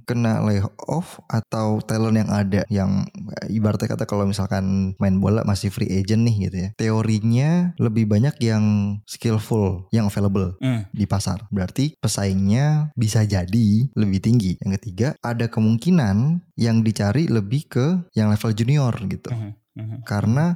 kena 0.04 0.44
layoff 0.44 1.20
atau 1.28 1.80
talent 1.84 2.20
yang 2.20 2.30
ada 2.30 2.62
yang 2.68 3.08
ibaratnya 3.48 3.96
kata 3.96 4.04
kalau 4.04 4.28
misalkan 4.28 4.96
main 5.00 5.18
bola 5.18 5.42
masih 5.42 5.72
free 5.72 5.90
agent 5.90 6.24
nih 6.24 6.36
gitu 6.48 6.56
ya. 6.56 6.68
Teorinya 6.76 7.50
lebih 7.80 8.08
banyak 8.08 8.36
yang 8.44 8.64
skillful, 9.08 9.88
yang 9.90 10.08
available 10.08 10.56
mm. 10.60 10.92
di 10.92 11.04
pasar. 11.08 11.48
Berarti 11.48 11.96
pesaingnya 11.98 12.92
bisa 12.94 13.24
jadi 13.24 13.68
lebih 13.96 14.20
tinggi. 14.20 14.56
Yang 14.60 14.72
ketiga, 14.80 15.08
ada 15.24 15.48
kemungkinan 15.48 16.44
yang 16.60 16.84
dicari 16.84 17.26
lebih 17.26 17.66
ke 17.66 17.86
yang 18.14 18.30
level 18.30 18.52
junior 18.52 18.94
gitu. 19.08 19.32
Mm 19.32 19.52
-hmm. 19.74 19.98
Karena 20.06 20.54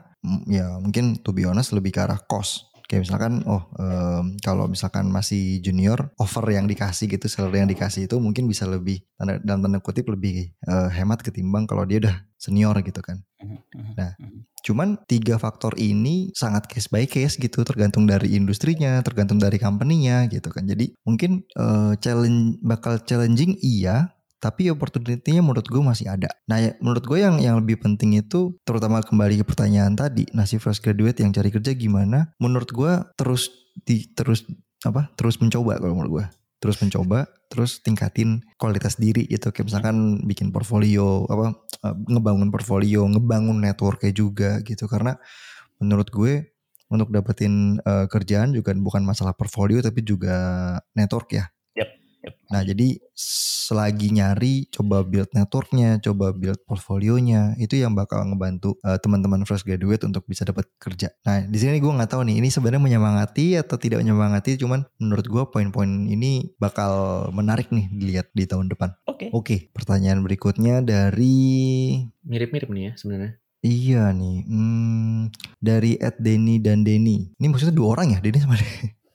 ya 0.50 0.78
mungkin 0.82 1.18
to 1.22 1.30
be 1.30 1.46
honest 1.46 1.70
lebih 1.70 1.94
ke 1.94 2.00
arah 2.02 2.18
cost 2.26 2.67
kayak 2.88 3.04
misalkan 3.04 3.44
oh 3.44 3.68
um, 3.76 4.32
kalau 4.40 4.64
misalkan 4.64 5.12
masih 5.12 5.60
junior 5.60 6.08
offer 6.16 6.40
yang 6.48 6.64
dikasih 6.64 7.04
gitu 7.04 7.28
salary 7.28 7.60
yang 7.60 7.68
dikasih 7.68 8.08
itu 8.08 8.16
mungkin 8.16 8.48
bisa 8.48 8.64
lebih 8.64 9.04
tanda 9.20 9.36
dalam 9.44 9.60
tanda 9.60 9.78
kutip 9.84 10.08
lebih 10.08 10.56
uh, 10.64 10.88
hemat 10.88 11.20
ketimbang 11.20 11.68
kalau 11.68 11.84
dia 11.84 12.00
udah 12.00 12.16
senior 12.40 12.72
gitu 12.80 13.04
kan 13.04 13.20
mhm, 13.44 13.60
mhm, 13.76 13.92
nah 13.92 14.16
mhm. 14.16 14.40
cuman 14.64 14.88
tiga 15.04 15.36
faktor 15.36 15.76
ini 15.76 16.32
sangat 16.32 16.64
case 16.64 16.88
by 16.88 17.04
case 17.04 17.36
gitu 17.36 17.60
tergantung 17.60 18.08
dari 18.08 18.32
industrinya 18.32 19.04
tergantung 19.04 19.36
dari 19.36 19.60
company-nya 19.60 20.24
gitu 20.32 20.48
kan 20.48 20.64
jadi 20.64 20.88
mungkin 21.04 21.44
uh, 21.60 21.92
challenge 22.00 22.56
bakal 22.64 22.96
challenging 23.04 23.60
iya 23.60 24.16
tapi 24.38 24.70
opportunity-nya 24.70 25.42
menurut 25.42 25.66
gue 25.66 25.82
masih 25.82 26.06
ada. 26.10 26.30
Nah, 26.46 26.62
ya, 26.62 26.72
menurut 26.78 27.02
gue 27.02 27.18
yang 27.18 27.42
yang 27.42 27.58
lebih 27.58 27.82
penting 27.82 28.18
itu 28.18 28.54
terutama 28.62 29.02
kembali 29.02 29.42
ke 29.42 29.44
pertanyaan 29.44 29.98
tadi, 29.98 30.30
nasib 30.30 30.62
fresh 30.62 30.78
graduate 30.78 31.18
yang 31.18 31.34
cari 31.34 31.50
kerja 31.50 31.74
gimana? 31.74 32.30
Menurut 32.38 32.70
gue 32.70 32.92
terus 33.18 33.50
di 33.82 34.06
terus 34.14 34.46
apa? 34.86 35.10
Terus 35.18 35.42
mencoba 35.42 35.82
kalau 35.82 35.98
menurut 35.98 36.12
gue. 36.22 36.26
Terus 36.58 36.78
mencoba, 36.82 37.30
terus 37.50 37.78
tingkatin 37.82 38.42
kualitas 38.58 38.98
diri 38.98 39.26
gitu. 39.26 39.50
Kayak 39.54 39.74
misalkan 39.74 40.26
bikin 40.26 40.50
portfolio 40.50 41.26
apa 41.26 41.54
eh, 41.86 41.94
ngebangun 42.06 42.50
portfolio, 42.54 43.06
ngebangun 43.10 43.58
networknya 43.58 44.10
juga 44.14 44.62
gitu 44.62 44.86
karena 44.86 45.18
menurut 45.82 46.10
gue 46.10 46.58
untuk 46.88 47.12
dapetin 47.12 47.76
uh, 47.84 48.08
kerjaan 48.08 48.56
juga 48.56 48.72
bukan 48.72 49.04
masalah 49.04 49.36
portfolio 49.36 49.84
tapi 49.84 50.00
juga 50.00 50.36
network 50.96 51.36
ya 51.36 51.44
Nah 52.48 52.64
jadi 52.64 52.96
selagi 53.12 54.08
nyari 54.16 54.72
coba 54.72 55.04
build 55.04 55.28
networknya, 55.36 56.00
coba 56.00 56.32
build 56.32 56.60
portfolionya 56.64 57.52
itu 57.60 57.76
yang 57.76 57.92
bakal 57.92 58.24
ngebantu 58.24 58.80
uh, 58.80 58.96
teman-teman 58.96 59.44
fresh 59.44 59.62
graduate 59.66 60.08
untuk 60.08 60.24
bisa 60.24 60.48
dapat 60.48 60.64
kerja. 60.80 61.12
Nah 61.28 61.44
di 61.44 61.58
sini 61.60 61.76
gue 61.76 61.92
nggak 61.92 62.08
tahu 62.08 62.24
nih 62.24 62.40
ini 62.40 62.48
sebenarnya 62.48 62.80
menyemangati 62.80 63.60
atau 63.60 63.76
tidak 63.76 64.00
menyemangati, 64.00 64.56
cuman 64.56 64.88
menurut 64.96 65.26
gue 65.28 65.42
poin-poin 65.52 65.88
ini 66.08 66.56
bakal 66.56 67.26
menarik 67.36 67.68
nih 67.68 67.92
dilihat 67.92 68.32
di 68.32 68.48
tahun 68.48 68.72
depan. 68.72 68.96
Oke. 69.04 69.16
Okay. 69.18 69.28
Oke. 69.28 69.44
Okay, 69.44 69.60
pertanyaan 69.74 70.24
berikutnya 70.24 70.80
dari 70.80 71.36
mirip-mirip 72.24 72.72
nih 72.72 72.84
ya 72.88 72.92
sebenarnya. 72.96 73.32
Iya 73.58 74.14
nih, 74.14 74.46
hmm, 74.46 75.34
dari 75.58 75.98
Ed 75.98 76.22
Denny 76.22 76.62
dan 76.62 76.86
Denny. 76.86 77.34
Ini 77.42 77.46
maksudnya 77.50 77.74
dua 77.74 77.98
orang 77.98 78.14
ya, 78.14 78.22
Denny 78.22 78.38
sama 78.38 78.54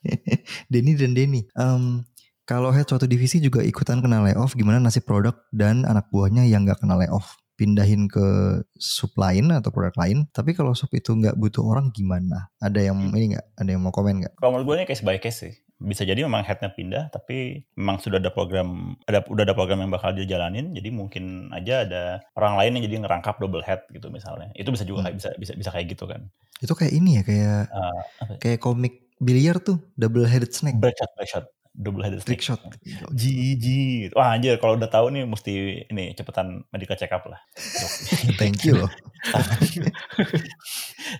Denny 0.71 0.99
dan 0.99 1.15
Denny. 1.15 1.47
Um, 1.55 2.03
kalau 2.43 2.75
head 2.75 2.87
suatu 2.87 3.07
divisi 3.07 3.39
juga 3.39 3.63
ikutan 3.63 4.03
kena 4.03 4.19
layoff, 4.19 4.51
gimana 4.59 4.75
nasib 4.83 5.07
produk 5.07 5.31
dan 5.55 5.87
anak 5.87 6.11
buahnya 6.11 6.43
yang 6.43 6.67
nggak 6.67 6.83
kena 6.83 6.99
layoff? 6.99 7.39
Pindahin 7.55 8.09
ke 8.11 8.59
sub 8.75 9.13
lain 9.15 9.53
atau 9.53 9.71
produk 9.71 9.95
lain. 9.95 10.27
Tapi 10.35 10.51
kalau 10.51 10.75
sub 10.75 10.91
itu 10.91 11.15
nggak 11.15 11.39
butuh 11.39 11.63
orang 11.63 11.93
gimana? 11.95 12.51
Ada 12.59 12.91
yang 12.91 12.99
hmm. 12.99 13.15
ini 13.15 13.25
nggak? 13.37 13.47
Ada 13.55 13.69
yang 13.71 13.81
mau 13.85 13.95
komen 13.95 14.25
nggak? 14.25 14.33
Kalau 14.41 14.51
menurut 14.51 14.65
gue 14.67 14.75
ini 14.83 14.85
case 14.89 15.05
by 15.05 15.17
case 15.23 15.37
sih. 15.39 15.53
Bisa 15.83 16.03
jadi 16.03 16.23
memang 16.27 16.43
headnya 16.43 16.71
pindah, 16.71 17.11
tapi 17.11 17.67
memang 17.79 17.99
sudah 17.99 18.19
ada 18.19 18.31
program, 18.31 18.95
ada 19.07 19.23
udah 19.27 19.43
ada 19.47 19.55
program 19.55 19.79
yang 19.79 19.91
bakal 19.93 20.11
dijalanin. 20.11 20.75
Jadi 20.75 20.89
mungkin 20.91 21.53
aja 21.55 21.87
ada 21.87 22.03
orang 22.35 22.59
lain 22.59 22.71
yang 22.75 22.83
jadi 22.91 22.95
ngerangkap 23.07 23.39
double 23.39 23.63
head 23.63 23.87
gitu 23.95 24.11
misalnya. 24.11 24.51
Itu 24.51 24.75
bisa 24.75 24.83
juga 24.83 25.07
hmm. 25.07 25.15
bisa 25.15 25.29
bisa 25.39 25.53
bisa 25.55 25.69
kayak 25.71 25.95
gitu 25.95 26.11
kan. 26.11 26.27
Itu 26.59 26.75
kayak 26.75 26.91
ini 26.91 27.21
ya 27.21 27.23
kayak 27.23 27.59
uh, 27.71 28.03
kayak 28.43 28.59
komik 28.59 29.07
biliar 29.23 29.63
tuh 29.63 29.79
double 29.95 30.27
headed 30.27 30.51
snake. 30.51 30.75
Breakshot, 30.81 31.13
breakshot 31.15 31.47
double 31.73 32.05
headed 32.05 32.21
trick 32.21 32.39
shot. 32.39 32.61
GG. 33.09 33.65
Wah 34.13 34.37
anjir 34.37 34.61
kalau 34.61 34.77
udah 34.77 34.87
tahu 34.87 35.09
nih 35.09 35.25
mesti 35.25 35.83
ini 35.89 36.13
cepetan 36.13 36.61
medical 36.69 36.93
check 36.93 37.09
up 37.09 37.25
lah. 37.25 37.41
Thank 38.39 38.63
you 38.63 38.77
loh. 38.85 38.91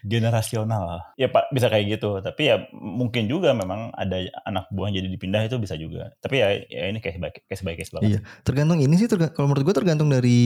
Generasional. 0.06 1.18
Ya 1.18 1.34
Pak 1.34 1.50
bisa 1.50 1.68
kayak 1.74 1.98
gitu. 1.98 2.22
Tapi 2.22 2.54
ya 2.54 2.56
mungkin 2.72 3.26
juga 3.26 3.58
memang 3.58 3.90
ada 3.98 4.22
anak 4.46 4.70
buah 4.70 4.94
jadi 4.94 5.10
dipindah 5.10 5.42
itu 5.50 5.58
bisa 5.58 5.74
juga. 5.74 6.14
Tapi 6.22 6.36
ya, 6.38 6.48
ya 6.70 6.86
ini 6.94 7.02
kayak 7.02 7.18
sebagai 7.18 7.42
case 7.50 7.64
by 7.66 7.74
case 7.74 7.92
banget. 7.92 8.10
Iya. 8.10 8.20
Tergantung 8.46 8.80
ini 8.80 8.94
sih 8.96 9.10
kalau 9.10 9.50
menurut 9.50 9.66
gue 9.66 9.76
tergantung 9.76 10.14
dari 10.14 10.42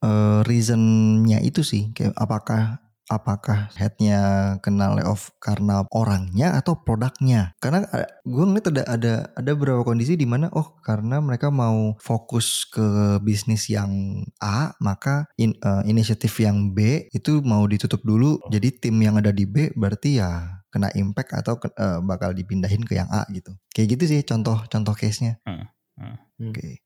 uh, 0.00 0.46
reasonnya 0.46 1.42
itu 1.42 1.66
sih. 1.66 1.90
Kayak 1.90 2.14
apakah 2.14 2.78
apakah 3.12 3.68
headnya 3.76 4.56
kena 4.64 4.96
layoff 4.96 5.30
karena 5.38 5.84
orangnya 5.92 6.56
atau 6.56 6.80
produknya 6.80 7.52
karena 7.60 7.84
eh, 7.92 8.08
gue 8.24 8.44
ngeliat 8.44 8.66
ada 8.72 8.82
ada 8.88 9.12
ada 9.36 9.50
beberapa 9.52 9.84
kondisi 9.84 10.16
di 10.16 10.24
mana 10.24 10.48
oh 10.56 10.80
karena 10.80 11.20
mereka 11.20 11.52
mau 11.52 11.94
fokus 12.00 12.64
ke 12.66 13.18
bisnis 13.20 13.68
yang 13.68 14.24
A 14.40 14.72
maka 14.80 15.28
in, 15.36 15.52
uh, 15.62 15.84
inisiatif 15.84 16.32
yang 16.40 16.72
B 16.72 17.06
itu 17.12 17.44
mau 17.44 17.64
ditutup 17.68 18.00
dulu 18.02 18.40
jadi 18.48 18.72
tim 18.74 18.96
yang 18.98 19.20
ada 19.20 19.30
di 19.30 19.44
B 19.44 19.70
berarti 19.76 20.18
ya 20.18 20.62
kena 20.72 20.88
impact 20.96 21.36
atau 21.36 21.60
ke- 21.60 21.76
eh, 21.76 22.00
bakal 22.00 22.32
dipindahin 22.32 22.80
ke 22.80 22.96
yang 22.96 23.12
A 23.12 23.28
gitu. 23.28 23.52
Kayak 23.76 23.88
gitu 24.00 24.04
sih 24.08 24.20
contoh-contoh 24.24 24.96
case-nya. 24.96 25.36
Hmm, 25.44 25.68
hmm. 26.00 26.16
Hmm. 26.40 26.48
Oke. 26.48 26.80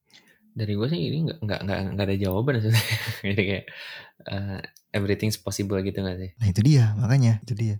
Dari 0.57 0.73
gue 0.73 0.89
sih 0.89 1.01
ini 1.13 1.29
nggak 1.29 1.39
nggak 1.45 1.61
nggak 1.69 1.79
nggak 1.93 2.07
ada 2.09 2.17
jawaban 2.17 2.65
sebenarnya. 2.65 2.99
Jadi 3.29 3.43
kayak 3.45 3.65
eh, 4.33 4.61
everything's 4.97 5.37
possible 5.37 5.77
gitu 5.85 6.01
nggak 6.01 6.17
sih? 6.17 6.31
Nah 6.41 6.47
itu 6.49 6.61
dia 6.65 6.97
makanya 6.97 7.45
itu 7.45 7.53
dia. 7.53 7.77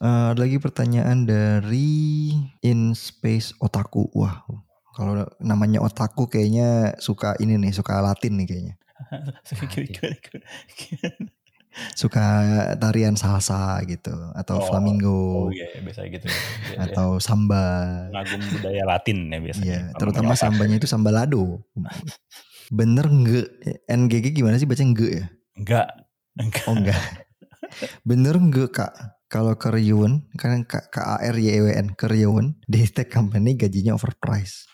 Eh, 0.00 0.26
ada 0.32 0.38
lagi 0.38 0.60
pertanyaan 0.60 1.24
dari 1.24 2.32
In 2.64 2.92
Space 2.92 3.56
Otaku. 3.60 4.12
Wah, 4.12 4.44
kalau 4.92 5.24
namanya 5.40 5.80
Otaku 5.80 6.28
kayaknya 6.28 7.00
suka 7.00 7.36
ini 7.40 7.56
nih, 7.56 7.72
suka 7.72 8.04
Latin 8.04 8.36
nih 8.36 8.46
kayaknya. 8.48 8.74
Suka 11.96 12.24
tarian 12.76 13.16
salsa 13.16 13.80
gitu 13.88 14.12
atau 14.36 14.60
Oh, 14.60 14.66
flamingo 14.68 15.48
Oh 15.48 15.48
iya, 15.48 15.72
iya, 15.72 15.80
biasa 15.80 16.04
gitu. 16.08 16.26
ya. 16.28 16.84
Atau 16.84 17.16
samba. 17.18 17.64
Pengagum 18.12 18.40
budaya 18.52 18.82
Latin 18.84 19.18
ya 19.28 19.38
biasanya. 19.40 19.64
Iya, 19.66 19.80
terutama 19.96 20.32
sambanya 20.36 20.76
itu 20.76 20.88
sambalado. 20.88 21.64
Bener 22.78 23.04
nge 23.08 23.42
NGG 23.84 24.32
gimana 24.32 24.56
sih 24.56 24.68
baca 24.68 24.80
nge 24.80 25.08
ya? 25.08 25.26
Enggak. 25.56 25.88
Enggak. 26.40 26.64
Oh 26.68 26.74
enggak. 26.76 27.02
Bener 28.04 28.36
nge 28.36 28.64
kak? 28.68 28.92
Kalau 29.28 29.56
Keryuan 29.56 30.28
kan 30.36 30.60
K 30.68 30.76
A 31.00 31.16
R 31.24 31.36
Y 31.40 31.48
E 31.48 31.60
W 31.64 31.72
N 31.72 31.96
Keryuan 31.96 32.52
di 32.68 32.84
tech 32.84 33.08
company 33.08 33.56
gajinya 33.56 33.96
overprice. 33.96 34.68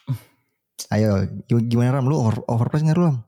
Ayo 0.90 1.26
gimana 1.46 1.94
Ram 1.94 2.10
lu 2.10 2.18
over, 2.18 2.42
overprice 2.46 2.82
nggak 2.82 2.98
Ram? 2.98 3.22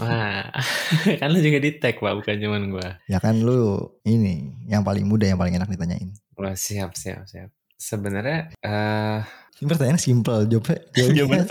Wah, 0.00 0.48
kan 1.20 1.28
lu 1.30 1.38
juga 1.40 1.58
di 1.62 1.70
tag 1.78 1.98
pak, 2.00 2.12
bukan 2.18 2.36
cuman 2.38 2.62
gue. 2.72 2.88
Ya 3.08 3.18
kan 3.22 3.40
lu 3.40 3.92
ini 4.06 4.52
yang 4.66 4.82
paling 4.82 5.04
muda 5.06 5.28
yang 5.28 5.38
paling 5.40 5.56
enak 5.56 5.70
ditanyain. 5.70 6.12
Wah 6.36 6.56
siap 6.56 6.96
siap 6.96 7.28
siap. 7.28 7.50
Sebenarnya 7.76 8.54
eh 8.62 9.20
Ini 9.62 9.70
pertanyaan 9.70 10.00
simpel, 10.02 10.46
jawabnya, 10.50 10.78
jawabnya 10.90 11.42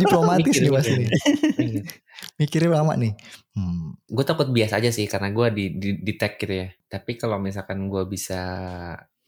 diplomatis 0.00 0.56
nih 0.56 0.72
pasti 0.72 0.92
mikir. 0.96 1.00
nih. 1.04 1.84
Mikirnya 2.40 2.70
lama 2.80 2.96
nih. 2.96 3.12
Hmm, 3.52 3.96
gue 4.08 4.24
takut 4.24 4.48
bias 4.48 4.72
aja 4.72 4.88
sih 4.88 5.04
karena 5.04 5.28
gue 5.28 5.46
di, 5.52 5.64
di 5.76 5.90
di 6.00 6.12
tag 6.16 6.40
gitu 6.40 6.52
ya. 6.56 6.68
Tapi 6.88 7.20
kalau 7.20 7.36
misalkan 7.36 7.88
gue 7.92 8.04
bisa 8.08 8.40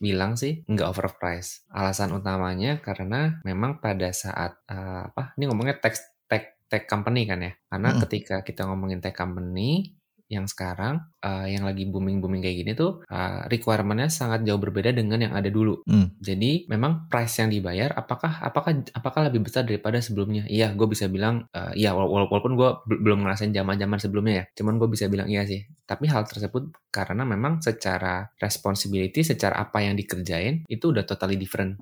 bilang 0.00 0.34
sih 0.40 0.64
nggak 0.64 0.88
overprice. 0.96 1.68
Alasan 1.70 2.16
utamanya 2.16 2.80
karena 2.80 3.38
memang 3.44 3.84
pada 3.84 4.08
saat 4.16 4.58
eh, 4.64 5.02
apa? 5.12 5.36
Ini 5.36 5.44
ngomongnya 5.52 5.76
tech 5.76 6.00
tech 6.24 6.56
tech 6.72 6.88
company 6.88 7.28
kan 7.28 7.44
ya. 7.44 7.52
Karena 7.68 7.92
Mm-mm. 7.92 8.02
ketika 8.08 8.40
kita 8.40 8.64
ngomongin 8.64 9.04
tech 9.04 9.12
company 9.12 9.92
yang 10.32 10.48
sekarang 10.48 10.96
eh, 11.20 11.52
yang 11.52 11.68
lagi 11.68 11.84
booming 11.84 12.24
booming 12.24 12.40
kayak 12.40 12.64
gini 12.64 12.72
tuh 12.72 13.04
eh, 13.04 13.44
requirement-nya 13.52 14.08
sangat 14.08 14.48
jauh 14.48 14.56
berbeda 14.56 14.96
dengan 14.96 15.20
yang 15.20 15.36
ada 15.36 15.52
dulu. 15.52 15.84
Hmm. 15.84 16.16
Jadi 16.16 16.64
memang 16.72 17.12
price 17.12 17.44
yang 17.44 17.52
dibayar 17.52 17.92
apakah 17.92 18.40
apakah 18.40 18.80
apakah 18.96 19.28
lebih 19.28 19.44
besar 19.44 19.68
daripada 19.68 20.00
sebelumnya? 20.00 20.48
Iya, 20.48 20.72
gue 20.72 20.88
bisa 20.88 21.12
bilang 21.12 21.44
eh, 21.52 21.84
iya 21.84 21.92
wala- 21.92 22.08
wala- 22.08 22.32
walaupun 22.32 22.56
gue 22.56 22.70
belum 23.04 23.28
ngerasain 23.28 23.52
zaman-zaman 23.52 24.00
sebelumnya 24.00 24.34
ya. 24.40 24.44
Cuman 24.56 24.80
gue 24.80 24.88
bisa 24.88 25.04
bilang 25.12 25.28
iya 25.28 25.44
sih. 25.44 25.68
Tapi 25.84 26.08
hal 26.08 26.24
tersebut 26.24 26.72
karena 26.88 27.28
memang 27.28 27.60
secara 27.60 28.32
responsibility, 28.40 29.20
secara 29.20 29.60
apa 29.60 29.84
yang 29.84 29.92
dikerjain 30.00 30.64
itu 30.64 30.96
udah 30.96 31.04
totally 31.04 31.36
different 31.36 31.76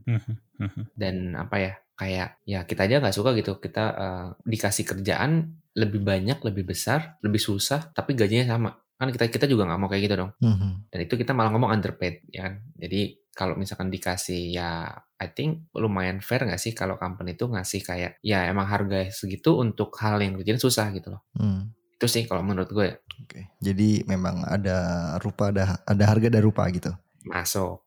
dan 0.99 1.39
apa 1.39 1.57
ya 1.63 1.73
kayak 2.01 2.41
ya 2.43 2.65
kita 2.65 2.89
aja 2.89 2.97
nggak 2.99 3.13
suka 3.13 3.37
gitu 3.37 3.61
kita 3.61 3.85
eh, 3.95 4.27
dikasih 4.43 4.85
kerjaan 4.87 5.33
lebih 5.73 6.01
banyak, 6.01 6.41
lebih 6.41 6.65
besar, 6.67 7.21
lebih 7.21 7.39
susah, 7.39 7.93
tapi 7.93 8.17
gajinya 8.17 8.49
sama. 8.49 8.71
Kan 8.97 9.09
kita 9.09 9.29
kita 9.29 9.45
juga 9.45 9.65
nggak 9.65 9.79
mau 9.79 9.89
kayak 9.89 10.03
gitu 10.05 10.17
dong 10.19 10.33
Mhm. 10.39 10.71
dan 10.89 10.99
itu 11.01 11.15
kita 11.15 11.33
malah 11.33 11.49
ngomong 11.51 11.73
underpaid 11.73 12.21
ya 12.29 12.45
kan 12.45 12.61
jadi 12.75 13.01
kalau 13.33 13.57
misalkan 13.57 13.89
dikasih 13.89 14.53
ya 14.53 14.93
I 15.17 15.29
think 15.31 15.73
lumayan 15.73 16.21
fair 16.21 16.45
nggak 16.45 16.61
sih 16.61 16.73
kalau 16.73 16.97
company 16.97 17.33
itu 17.33 17.49
ngasih 17.49 17.81
kayak 17.81 18.21
ya 18.21 18.45
emang 18.45 18.69
harga 18.69 19.09
segitu 19.09 19.57
untuk 19.57 19.97
hal 19.97 20.21
yang 20.21 20.37
kerjaan 20.37 20.61
susah 20.61 20.93
gitu 20.93 21.17
loh 21.17 21.25
Hmm. 21.33 21.73
itu 21.97 22.07
sih 22.07 22.25
kalau 22.25 22.41
menurut 22.41 22.69
gue 22.69 22.87
ya, 22.87 22.97
Oke. 23.25 23.41
Jadi 23.59 24.05
memang 24.05 24.45
ada 24.45 24.77
rupa 25.17 25.49
ada 25.49 25.81
ada 25.81 26.05
harga 26.05 26.29
ada 26.29 26.41
rupa 26.41 26.69
gitu. 26.69 26.93
masuk 27.25 27.81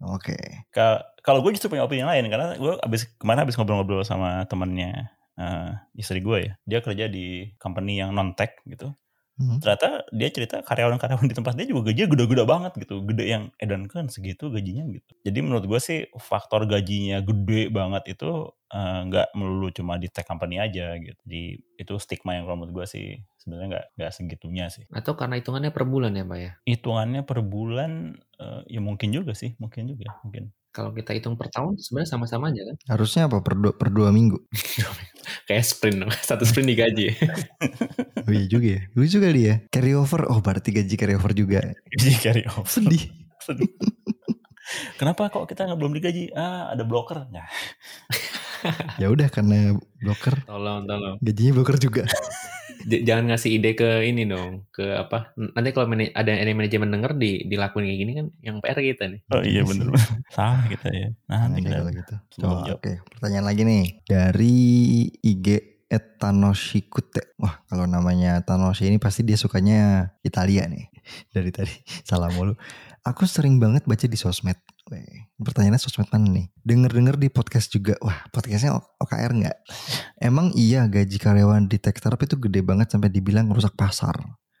Oke. 0.00 0.34
Ka- 0.70 1.02
Kalau 1.17 1.17
gue 1.44 1.52
justru 1.52 1.68
punya 1.68 1.84
opini 1.84 2.04
lain 2.04 2.24
karena 2.32 2.56
gue 2.56 2.80
abis 2.80 3.12
kemarin 3.20 3.44
abis 3.44 3.54
ngobrol-ngobrol 3.60 4.00
sama 4.02 4.48
temennya 4.48 5.12
eh, 5.36 5.70
istri 5.94 6.24
gue 6.24 6.38
ya. 6.48 6.52
Dia 6.64 6.80
kerja 6.80 7.04
di 7.06 7.52
company 7.60 8.00
yang 8.00 8.16
non 8.16 8.32
tech 8.32 8.56
gitu. 8.64 8.96
Hmm. 9.38 9.62
Ternyata 9.62 10.02
dia 10.10 10.28
cerita 10.34 10.66
karyawan-karyawan 10.66 11.30
di 11.30 11.34
tempat 11.38 11.54
dia 11.54 11.70
juga 11.70 11.94
gajinya 11.94 12.10
gede-gede 12.10 12.42
banget 12.42 12.72
gitu. 12.74 13.06
Gede 13.06 13.24
yang 13.30 13.44
edan 13.62 13.86
kan 13.86 14.10
segitu 14.10 14.50
gajinya 14.50 14.82
gitu. 14.90 15.14
Jadi 15.22 15.38
menurut 15.46 15.64
gue 15.70 15.78
sih 15.78 16.10
faktor 16.18 16.66
gajinya 16.66 17.22
gede 17.22 17.70
banget 17.70 18.18
itu 18.18 18.50
eh, 18.74 19.00
nggak 19.06 19.38
melulu 19.38 19.70
cuma 19.70 19.94
di 19.94 20.10
tech 20.10 20.26
company 20.26 20.58
aja 20.58 20.98
gitu. 20.98 21.14
Jadi 21.22 21.42
itu 21.78 21.94
stigma 22.02 22.34
yang 22.34 22.50
kalau 22.50 22.66
menurut 22.66 22.82
gue 22.82 22.86
sih 22.90 23.06
sebenarnya 23.38 23.68
nggak 23.70 23.86
nggak 23.94 24.12
segitunya 24.12 24.66
sih. 24.68 24.84
atau 24.90 25.14
karena 25.14 25.38
hitungannya 25.38 25.70
per 25.70 25.88
bulan 25.88 26.12
ya 26.12 26.24
pak 26.28 26.38
ya 26.42 26.52
Hitungannya 26.66 27.22
per 27.22 27.38
bulan 27.40 28.18
eh, 28.42 28.62
ya 28.68 28.80
mungkin 28.82 29.14
juga 29.14 29.32
sih, 29.38 29.54
mungkin 29.62 29.86
juga, 29.86 30.18
mungkin. 30.26 30.50
Kalau 30.78 30.94
kita 30.94 31.10
hitung 31.10 31.34
per 31.34 31.50
tahun 31.50 31.74
sebenarnya 31.74 32.10
sama-sama 32.14 32.54
aja 32.54 32.62
kan 32.62 32.76
Harusnya 32.94 33.26
apa 33.26 33.42
per 33.42 33.58
dua, 33.58 33.72
per 33.74 33.90
dua 33.90 34.14
minggu? 34.14 34.38
kayak 35.50 35.66
sprint 35.66 36.06
satu 36.30 36.46
sprint 36.46 36.70
digaji 36.70 37.18
Oh 38.28 38.32
iya 38.32 38.44
juga 38.44 38.66
ya. 38.76 38.80
Gue 38.92 39.08
juga 39.08 39.32
dia. 39.32 39.64
Carry 39.72 39.96
over. 39.96 40.28
Oh 40.28 40.44
berarti 40.44 40.68
gaji 40.68 40.94
carry 41.00 41.16
over 41.16 41.32
juga. 41.32 41.64
Gaji 41.96 42.12
carry 42.20 42.44
over. 42.44 42.68
Sedih. 42.68 43.08
Sedih. 43.40 43.72
Kenapa 45.00 45.32
kok 45.32 45.48
kita 45.48 45.64
nggak 45.64 45.80
belum 45.80 45.96
digaji? 45.96 46.28
Ah, 46.36 46.76
ada 46.76 46.84
blocker. 46.84 47.24
Nah, 47.32 47.48
ya 49.00 49.08
udah 49.08 49.32
karena 49.32 49.72
broker 50.02 50.44
tolong 50.44 50.84
tolong 50.84 51.16
gajinya 51.22 51.52
broker 51.56 51.76
juga. 51.80 52.02
J- 52.86 53.02
jangan 53.02 53.34
ngasih 53.34 53.50
ide 53.58 53.74
ke 53.74 54.06
ini 54.06 54.22
dong 54.28 54.68
ke 54.70 54.94
apa 54.94 55.34
nanti 55.34 55.74
kalau 55.74 55.90
ada 55.90 56.32
ada 56.38 56.50
manajemen 56.54 56.94
denger 56.94 57.18
di 57.18 57.42
dilakuin 57.48 57.88
kayak 57.90 57.98
gini 57.98 58.12
kan 58.14 58.26
yang 58.44 58.56
PR 58.62 58.78
kita 58.78 59.04
nih 59.10 59.20
oh 59.34 59.42
iya 59.42 59.62
bener 59.66 59.88
bener. 59.90 60.08
Salah 60.36 60.62
kita 60.68 60.88
ya. 60.92 61.08
Nah, 61.28 61.48
nanti 61.48 61.68
kalau 61.68 61.92
gitu. 61.92 62.14
Oh. 62.44 62.62
Oke, 62.76 62.92
pertanyaan 63.10 63.46
lagi 63.48 63.62
nih 63.64 63.84
dari 64.04 64.56
IG 65.24 65.46
Etanoshikute. 65.88 67.40
Wah, 67.40 67.64
kalau 67.64 67.88
namanya 67.88 68.44
Tanoshi 68.44 68.92
ini 68.92 69.00
pasti 69.00 69.24
dia 69.24 69.40
sukanya 69.40 70.12
Italia 70.20 70.68
nih. 70.68 70.84
Dari 71.32 71.48
tadi 71.48 71.72
salah 72.04 72.28
mulu. 72.28 72.52
Aku 73.08 73.24
sering 73.24 73.56
banget 73.56 73.88
baca 73.88 74.04
di 74.04 74.20
sosmed. 74.20 74.60
Pertanyaannya 75.40 75.80
sosmed 75.80 76.12
mana 76.12 76.28
nih? 76.28 76.52
Dengar-dengar 76.60 77.16
di 77.16 77.32
podcast 77.32 77.72
juga. 77.72 77.96
Wah, 78.04 78.28
podcastnya 78.28 78.76
OKR 79.00 79.32
nggak? 79.32 79.56
Emang 80.20 80.52
iya 80.52 80.84
gaji 80.84 81.16
karyawan 81.16 81.72
di 81.72 81.80
tech 81.80 81.96
startup 81.96 82.20
itu 82.20 82.36
gede 82.36 82.60
banget 82.60 82.92
sampai 82.92 83.08
dibilang 83.08 83.48
merusak 83.48 83.72
pasar. 83.80 84.12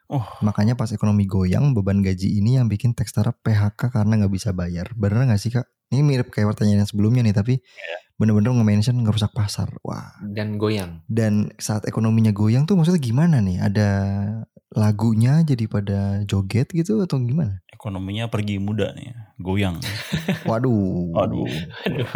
Oh. 0.08 0.24
Makanya 0.40 0.80
pas 0.80 0.88
ekonomi 0.96 1.28
goyang, 1.28 1.76
beban 1.76 2.00
gaji 2.00 2.40
ini 2.40 2.56
yang 2.56 2.72
bikin 2.72 2.96
tech 2.96 3.12
startup 3.12 3.36
PHK 3.44 3.92
karena 3.92 4.24
nggak 4.24 4.32
bisa 4.32 4.56
bayar. 4.56 4.96
Bener 4.96 5.28
nggak 5.28 5.40
sih 5.44 5.52
kak? 5.52 5.68
Ini 5.92 6.00
mirip 6.00 6.32
kayak 6.32 6.56
pertanyaan 6.56 6.84
yang 6.84 6.88
sebelumnya 6.88 7.20
nih, 7.20 7.36
tapi 7.36 7.60
bener-bener 8.16 8.56
nge-mention 8.56 8.96
ngerusak 9.04 9.36
pasar. 9.36 9.68
Wah. 9.84 10.16
dan 10.24 10.56
goyang 10.56 11.04
Dan 11.04 11.52
saat 11.60 11.84
ekonominya 11.84 12.32
goyang 12.32 12.64
tuh 12.64 12.80
maksudnya 12.80 13.00
gimana 13.04 13.44
nih? 13.44 13.60
Ada 13.60 13.88
lagunya 14.70 15.40
jadi 15.42 15.64
pada 15.64 16.00
joget 16.24 16.68
gitu 16.70 17.00
atau 17.00 17.16
gimana? 17.18 17.60
ekonominya 17.68 18.26
pergi 18.26 18.58
muda 18.58 18.90
nih, 18.90 19.14
goyang. 19.38 19.78
Waduh. 20.50 21.14
Aduh. 21.14 21.46
aduh 21.86 22.10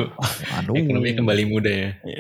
Waduh. 0.51 0.75
ekonomi 0.75 1.15
kembali 1.15 1.45
muda 1.47 1.71
ya 1.71 1.91
Iya, 2.03 2.19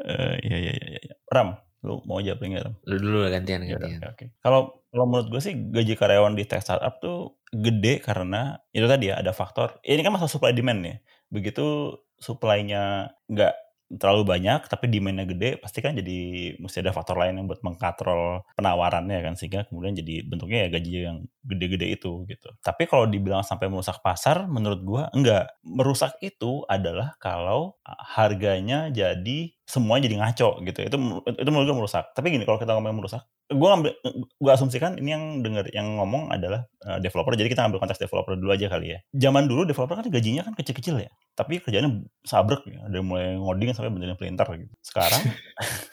Eh, 0.00 0.34
Iya 0.40 0.56
iya 0.56 0.72
iya 0.72 0.98
iya. 1.02 1.14
Ram, 1.28 1.58
lu 1.82 2.00
mau 2.06 2.22
jawab 2.22 2.40
nggak 2.40 2.64
Ram? 2.64 2.74
lu 2.86 2.96
dulu 2.96 3.18
lah 3.20 3.30
gantian 3.30 3.62
Ya, 3.62 3.76
gantian 3.76 3.98
oke, 4.00 4.08
oke. 4.14 4.24
Kalau 4.40 4.60
kalau 4.88 5.04
menurut 5.06 5.28
gue 5.28 5.40
sih 5.40 5.54
gaji 5.54 5.94
karyawan 5.94 6.34
di 6.34 6.44
tech 6.46 6.62
startup 6.62 6.98
tuh 6.98 7.38
gede 7.50 7.98
karena 7.98 8.58
itu 8.70 8.86
tadi 8.86 9.10
ya 9.10 9.18
ada 9.18 9.30
faktor. 9.30 9.78
Ini 9.82 10.00
kan 10.00 10.14
masalah 10.14 10.30
supply 10.30 10.50
demand 10.50 10.80
ya. 10.82 10.96
Begitu 11.28 11.94
supply-nya 12.16 13.10
nggak 13.26 13.54
terlalu 13.90 14.22
banyak 14.38 14.70
tapi 14.70 14.86
demand-nya 14.86 15.26
gede 15.26 15.50
pasti 15.58 15.82
kan 15.82 15.98
jadi 15.98 16.18
mesti 16.62 16.78
ada 16.78 16.94
faktor 16.94 17.18
lain 17.18 17.42
yang 17.42 17.46
buat 17.50 17.58
mengkatrol 17.66 18.46
penawarannya 18.54 19.18
kan 19.18 19.34
sehingga 19.34 19.66
kemudian 19.66 19.98
jadi 19.98 20.22
bentuknya 20.22 20.66
ya 20.66 20.68
gaji 20.78 20.90
yang 21.10 21.18
gede-gede 21.42 21.86
itu 21.98 22.22
gitu. 22.30 22.48
Tapi 22.62 22.86
kalau 22.86 23.10
dibilang 23.10 23.42
sampai 23.42 23.66
merusak 23.66 23.98
pasar 24.04 24.46
menurut 24.46 24.80
gua 24.86 25.02
enggak. 25.10 25.50
Merusak 25.66 26.14
itu 26.22 26.62
adalah 26.70 27.18
kalau 27.18 27.74
harganya 28.14 28.92
jadi 28.94 29.50
semua 29.70 30.02
jadi 30.02 30.18
ngaco 30.18 30.58
gitu. 30.66 30.80
Itu 30.82 30.96
itu 31.22 31.48
menurut 31.54 31.66
gua 31.70 31.78
merusak. 31.78 32.04
Tapi 32.10 32.34
gini 32.34 32.42
kalau 32.42 32.58
kita 32.58 32.74
ngomong 32.74 32.98
merusak, 32.98 33.22
gua 33.46 33.78
ngambil 33.78 33.94
gua 34.42 34.52
asumsikan 34.58 34.98
ini 34.98 35.14
yang 35.14 35.24
denger 35.46 35.70
yang 35.70 35.94
ngomong 35.94 36.34
adalah 36.34 36.66
uh, 36.82 36.98
developer. 36.98 37.38
Jadi 37.38 37.54
kita 37.54 37.62
ambil 37.70 37.78
konteks 37.78 38.02
developer 38.02 38.34
dulu 38.34 38.50
aja 38.50 38.66
kali 38.66 38.98
ya. 38.98 38.98
Zaman 39.14 39.46
dulu 39.46 39.62
developer 39.62 39.94
kan 39.94 40.10
gajinya 40.10 40.42
kan 40.42 40.58
kecil-kecil 40.58 40.98
ya. 40.98 41.10
Tapi 41.38 41.62
kerjanya 41.62 41.86
sabrek 42.26 42.66
ya. 42.66 42.82
Dari 42.90 43.02
mulai 43.06 43.38
ngoding 43.38 43.70
sampai 43.70 43.94
benerin 43.94 44.18
printer 44.18 44.50
gitu. 44.58 44.74
Sekarang 44.82 45.22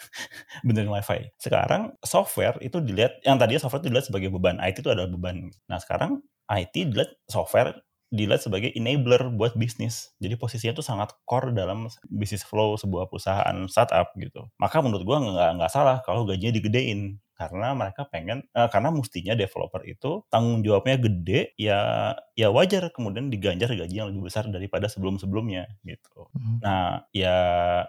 benerin 0.68 0.90
wifi. 0.90 1.30
Sekarang 1.38 1.94
software 2.02 2.58
itu 2.66 2.82
dilihat 2.82 3.22
yang 3.22 3.38
tadinya 3.38 3.62
software 3.62 3.86
itu 3.86 3.90
dilihat 3.94 4.08
sebagai 4.10 4.30
beban. 4.34 4.58
IT 4.58 4.82
itu 4.82 4.90
adalah 4.90 5.10
beban. 5.10 5.54
Nah 5.70 5.78
sekarang 5.78 6.26
IT 6.48 6.74
dilihat 6.74 7.12
software 7.28 7.76
dilihat 8.14 8.40
sebagai 8.44 8.72
enabler 8.76 9.28
buat 9.36 9.54
bisnis. 9.60 10.16
Jadi 10.24 10.40
posisinya 10.40 10.80
tuh 10.80 10.86
sangat 10.86 11.12
core 11.28 11.52
dalam 11.52 11.92
bisnis 12.08 12.44
flow 12.48 12.80
sebuah 12.80 13.12
perusahaan 13.12 13.58
startup 13.68 14.16
gitu. 14.20 14.48
Maka 14.62 14.80
menurut 14.84 15.04
gua 15.04 15.18
nggak 15.24 15.50
nggak 15.60 15.72
salah 15.74 16.00
kalau 16.08 16.24
gajinya 16.28 16.56
digedein 16.56 17.20
karena 17.38 17.78
mereka 17.78 18.10
pengen 18.10 18.42
uh, 18.58 18.66
karena 18.68 18.90
mestinya 18.90 19.38
developer 19.38 19.86
itu 19.86 20.26
tanggung 20.34 20.66
jawabnya 20.66 20.98
gede 20.98 21.54
ya 21.56 22.12
ya 22.34 22.50
wajar 22.50 22.90
kemudian 22.90 23.30
diganjar 23.30 23.70
gaji 23.78 23.94
yang 23.94 24.10
lebih 24.10 24.26
besar 24.26 24.50
daripada 24.50 24.90
sebelum-sebelumnya 24.90 25.70
gitu. 25.86 26.26
Hmm. 26.34 26.58
Nah, 26.66 27.06
ya 27.14 27.38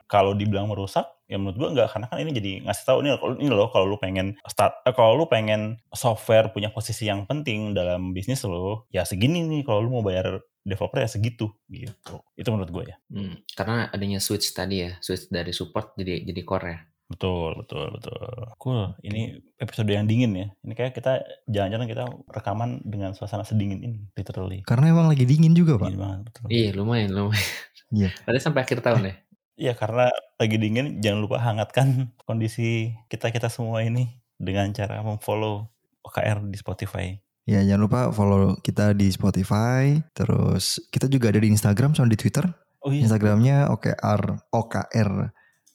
kalau 0.04 0.36
dibilang 0.36 0.68
merusak 0.68 1.08
ya 1.28 1.36
menurut 1.36 1.56
gua 1.60 1.68
enggak 1.72 1.88
karena 1.92 2.06
kan 2.08 2.18
ini 2.20 2.32
jadi 2.36 2.52
ngasih 2.64 2.84
tahu 2.88 2.98
ini 3.04 3.10
ini 3.44 3.48
loh 3.52 3.68
kalau 3.68 3.84
lu 3.84 4.00
pengen 4.00 4.36
start 4.48 4.80
eh, 4.88 4.96
kalau 4.96 5.12
lu 5.16 5.24
pengen 5.28 5.76
software 5.92 6.48
punya 6.52 6.72
posisi 6.72 7.04
yang 7.04 7.28
penting 7.28 7.76
dalam 7.76 8.16
bisnis 8.16 8.40
lo 8.48 8.88
ya 8.88 9.04
segini 9.04 9.44
nih 9.44 9.60
kalau 9.64 9.84
lu 9.84 10.00
mau 10.00 10.04
bayar 10.04 10.40
developer 10.68 11.00
ya 11.00 11.08
segitu 11.08 11.48
gitu. 11.72 12.20
Itu 12.36 12.48
menurut 12.52 12.68
gue 12.68 12.84
ya. 12.92 12.96
Hmm, 13.08 13.40
karena 13.56 13.88
adanya 13.88 14.20
switch 14.20 14.52
tadi 14.52 14.84
ya, 14.84 15.00
switch 15.00 15.32
dari 15.32 15.56
support 15.56 15.96
jadi 15.96 16.22
jadi 16.28 16.40
core 16.44 16.68
ya. 16.68 16.78
Betul, 17.08 17.56
betul, 17.64 17.88
betul. 17.96 18.52
Cool. 18.60 18.92
Ini 19.00 19.40
episode 19.56 19.88
yang 19.88 20.04
dingin 20.04 20.36
ya. 20.36 20.48
Ini 20.60 20.72
kayak 20.76 20.92
kita 20.92 21.24
jangan-jangan 21.48 21.88
kita 21.88 22.04
rekaman 22.28 22.84
dengan 22.84 23.16
suasana 23.16 23.48
sedingin 23.48 23.80
ini, 23.80 23.98
literally. 24.12 24.60
Karena 24.68 24.92
emang 24.92 25.08
lagi 25.08 25.24
dingin 25.24 25.56
juga, 25.56 25.80
Pak. 25.80 25.88
Dingin 25.88 26.04
banget, 26.04 26.20
betul. 26.28 26.44
Iya, 26.52 26.68
lumayan, 26.76 27.10
lumayan. 27.16 27.48
Iya. 27.88 28.12
Tadi 28.12 28.38
sampai 28.44 28.60
akhir 28.68 28.84
tahun 28.84 29.08
ya. 29.08 29.14
Iya, 29.58 29.72
karena 29.74 30.12
lagi 30.36 30.56
dingin, 30.60 31.00
jangan 31.00 31.18
lupa 31.24 31.40
hangatkan 31.40 32.12
kondisi 32.28 32.92
kita-kita 33.08 33.48
semua 33.48 33.80
ini 33.80 34.20
dengan 34.36 34.68
cara 34.76 35.00
memfollow 35.00 35.64
OKR 36.04 36.44
di 36.44 36.56
Spotify. 36.60 37.16
Ya, 37.48 37.64
jangan 37.64 37.82
lupa 37.88 38.00
follow 38.12 38.60
kita 38.60 38.92
di 38.92 39.08
Spotify. 39.08 39.96
Terus 40.12 40.76
kita 40.92 41.08
juga 41.08 41.32
ada 41.32 41.40
di 41.40 41.48
Instagram 41.48 41.96
sama 41.96 42.12
di 42.12 42.20
Twitter. 42.20 42.44
Oh 42.84 42.92
iya. 42.92 43.08
Instagramnya 43.08 43.72
OKR 43.72 44.52
OKR 44.52 45.10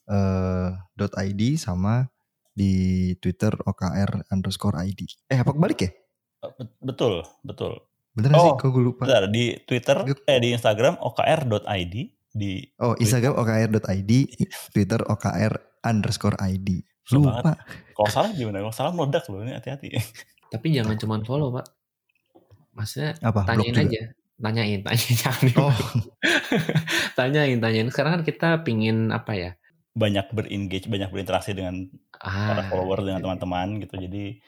uh, 0.09 0.73
.id 0.99 1.41
sama 1.55 2.07
di 2.53 3.13
Twitter 3.17 3.53
OKR 3.53 4.29
underscore 4.29 4.77
ID. 4.85 5.09
Eh 5.27 5.41
apa 5.41 5.51
kebalik 5.51 5.79
ya? 5.81 5.91
Betul, 6.83 7.23
betul. 7.41 7.81
Bener 8.13 8.29
oh, 8.37 8.43
sih? 8.45 8.51
Kok 8.61 8.69
gue 8.69 8.83
lupa. 8.83 9.03
Bentar, 9.09 9.25
di 9.31 9.57
Twitter, 9.65 9.97
eh 10.29 10.39
di 10.39 10.49
Instagram 10.53 11.01
OKR.id. 11.01 11.95
Di 12.33 12.51
oh, 12.81 12.97
Instagram 12.97 13.37
OKR.id, 13.37 14.11
Twitter 14.73 15.01
OKR 15.01 15.53
underscore 15.85 16.37
ID. 16.41 16.81
Lupa. 17.13 17.57
Kalau 17.93 18.09
salah 18.09 18.31
gimana? 18.31 18.63
Kalau 18.63 18.73
salah 18.73 18.91
meledak 18.93 19.25
loh, 19.27 19.43
ini 19.43 19.53
hati-hati. 19.53 19.97
Tapi 20.53 20.67
jangan 20.71 20.95
cuma 21.01 21.17
follow, 21.25 21.49
Pak. 21.51 21.65
Maksudnya 22.73 23.17
Apa? 23.21 23.45
tanyain 23.45 23.75
aja. 23.75 24.01
Tanyain, 24.41 24.81
tanyain. 24.81 25.53
Oh. 25.61 25.73
tanyain, 27.17 27.57
tanyain. 27.61 27.87
Sekarang 27.93 28.21
kan 28.21 28.23
kita 28.25 28.49
pingin 28.65 29.13
apa 29.13 29.33
ya? 29.37 29.51
Banyak 29.93 30.25
berengage, 30.33 30.89
banyak 30.89 31.13
berinteraksi 31.13 31.53
dengan 31.53 31.85
ah, 32.17 32.49
para 32.49 32.63
follower 32.65 33.05
dengan 33.05 33.21
teman-teman 33.21 33.77
gitu. 33.85 33.95
Jadi 34.01 34.41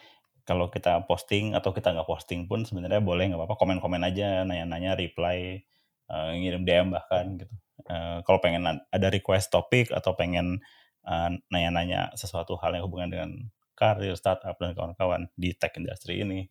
kalau 0.46 0.70
kita 0.74 1.06
posting 1.06 1.54
atau 1.54 1.70
kita 1.74 1.94
nggak 1.94 2.10
posting 2.10 2.50
pun 2.50 2.66
sebenarnya 2.66 3.02
boleh 3.02 3.30
nggak 3.30 3.40
apa-apa 3.42 3.58
komen-komen 3.58 4.02
aja, 4.02 4.42
nanya-nanya, 4.46 4.98
reply, 4.98 5.62
uh, 6.10 6.34
ngirim 6.34 6.66
DM 6.66 6.94
bahkan 6.94 7.38
gitu. 7.38 7.54
Uh, 7.86 8.26
kalau 8.26 8.42
pengen 8.42 8.66
ada 8.66 9.08
request 9.14 9.54
topik 9.54 9.94
atau 9.94 10.18
pengen 10.18 10.62
uh, 11.06 11.30
nanya-nanya 11.54 12.14
sesuatu 12.18 12.58
hal 12.58 12.74
yang 12.74 12.90
hubungan 12.90 13.10
dengan 13.14 13.30
karir, 13.78 14.18
startup 14.18 14.58
dan 14.58 14.74
kawan-kawan 14.74 15.30
di 15.38 15.54
tech 15.54 15.78
industry 15.78 16.26
ini, 16.26 16.50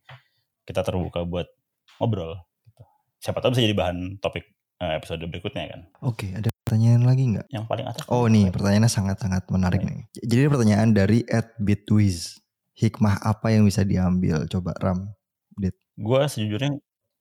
kita 0.62 0.86
terbuka 0.86 1.26
buat 1.26 1.50
ngobrol. 1.98 2.38
Gitu. 2.62 2.82
Siapa 3.18 3.42
tahu 3.42 3.58
bisa 3.58 3.62
jadi 3.66 3.74
bahan 3.74 4.22
topik 4.22 4.46
episode 4.78 5.24
berikutnya 5.26 5.64
kan. 5.70 5.80
Oke, 6.04 6.28
ada 6.36 6.53
pertanyaan 6.64 7.04
lagi 7.04 7.24
nggak? 7.36 7.46
Yang 7.52 7.64
paling 7.68 7.86
atas. 7.86 8.02
Oh 8.08 8.24
nih, 8.24 8.48
pertanyaannya 8.48 8.90
sangat-sangat 8.90 9.44
menarik 9.52 9.84
nih. 9.84 10.08
Jadi 10.24 10.48
pertanyaan 10.48 10.90
dari 10.96 11.22
Ed 11.28 11.52
Bitwiz. 11.60 12.40
Hikmah 12.74 13.22
apa 13.22 13.54
yang 13.54 13.68
bisa 13.68 13.86
diambil? 13.86 14.48
Coba 14.50 14.74
Ram. 14.82 15.12
Dit. 15.54 15.78
Gue 15.94 16.26
sejujurnya, 16.26 16.74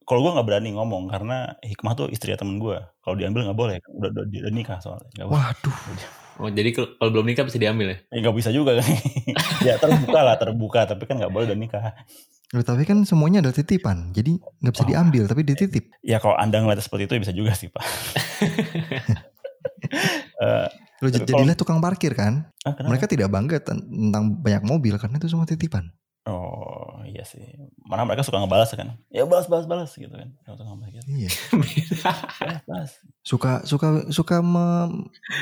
kalau 0.07 0.25
gue 0.25 0.31
nggak 0.33 0.47
berani 0.49 0.73
ngomong 0.73 1.05
karena 1.05 1.53
hikmah 1.61 1.93
tuh 1.93 2.07
istri 2.09 2.33
temen 2.33 2.57
gue. 2.57 2.79
Kalau 3.03 3.15
diambil 3.19 3.51
nggak 3.51 3.59
boleh, 3.59 3.77
udah, 3.85 4.09
udah, 4.09 4.23
udah 4.25 4.53
nikah 4.55 4.79
soalnya. 4.81 5.11
Gak 5.13 5.29
Waduh. 5.29 5.77
Oh 6.41 6.49
jadi 6.49 6.73
kalau 6.73 7.13
belum 7.13 7.29
nikah 7.29 7.45
bisa 7.45 7.61
diambil 7.61 7.93
ya? 7.93 7.97
Ya 8.09 8.17
nggak 8.25 8.37
bisa 8.41 8.49
juga 8.49 8.81
kan. 8.81 8.89
ya 9.67 9.77
terbuka 9.77 10.19
lah 10.25 10.35
terbuka, 10.41 10.79
tapi 10.89 11.05
kan 11.05 11.21
nggak 11.21 11.29
boleh 11.29 11.45
udah 11.45 11.59
nikah. 11.59 11.93
Loh, 12.53 12.61
tapi 12.65 12.85
kan 12.85 13.01
semuanya 13.05 13.41
ada 13.41 13.53
titipan, 13.53 14.13
jadi 14.13 14.37
nggak 14.37 14.73
bisa 14.73 14.85
oh. 14.85 14.89
diambil 14.89 15.23
tapi 15.29 15.41
dititip. 15.45 15.89
Ya 16.01 16.17
kalau 16.17 16.37
anda 16.37 16.61
ngeliat 16.61 16.81
seperti 16.81 17.05
itu 17.05 17.13
ya 17.17 17.21
bisa 17.21 17.33
juga 17.33 17.51
sih 17.53 17.69
pak. 17.69 17.81
uh, 20.43 20.67
Lo 21.03 21.11
jadilah 21.11 21.57
tukang 21.59 21.83
parkir 21.83 22.15
kan? 22.15 22.47
Ah, 22.63 22.71
Mereka 22.79 23.11
tidak 23.11 23.27
bangga 23.27 23.59
tentang 23.59 24.39
banyak 24.39 24.63
mobil 24.63 24.95
karena 24.95 25.19
itu 25.19 25.27
semua 25.27 25.43
titipan. 25.43 25.91
Oh 26.23 27.03
iya 27.03 27.27
sih. 27.27 27.43
Mana 27.83 28.07
mereka 28.07 28.23
suka 28.23 28.39
ngebalas 28.39 28.71
kan? 28.71 28.95
Ya 29.11 29.27
balas 29.27 29.51
balas 29.51 29.67
balas 29.67 29.91
gitu 29.91 30.15
kan. 30.15 30.31
Iya. 31.11 31.27
balas, 32.63 32.95
Suka 33.27 33.59
suka 33.67 34.07
suka 34.07 34.39
me 34.39 34.87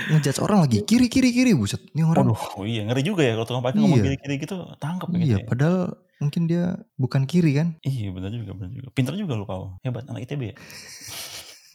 ngejudge 0.10 0.42
orang 0.42 0.66
lagi 0.66 0.82
kiri 0.82 1.06
kiri 1.06 1.30
kiri 1.30 1.54
buset. 1.54 1.86
Ini 1.94 2.02
orang. 2.02 2.34
Aduh, 2.34 2.42
oh 2.58 2.66
iya 2.66 2.82
ngeri 2.90 3.06
juga 3.06 3.22
ya 3.22 3.38
kalau 3.38 3.46
tukang 3.46 3.62
parkir 3.62 3.78
iya. 3.78 3.86
ngomong 3.86 4.02
kiri 4.02 4.18
kiri 4.18 4.36
gitu 4.42 4.58
tangkap 4.82 5.14
gitu. 5.14 5.22
Iya, 5.22 5.38
ya. 5.38 5.46
padahal 5.46 5.78
mungkin 6.18 6.42
dia 6.50 6.82
bukan 6.98 7.30
kiri 7.30 7.62
kan? 7.62 7.78
Iya 7.86 8.10
benar 8.10 8.34
juga 8.34 8.58
benar 8.58 8.74
juga. 8.74 8.90
Pintar 8.98 9.14
juga 9.14 9.38
lu 9.38 9.46
kau. 9.46 9.78
Hebat 9.86 10.10
anak 10.10 10.26
ITB 10.26 10.42
ya. 10.50 10.56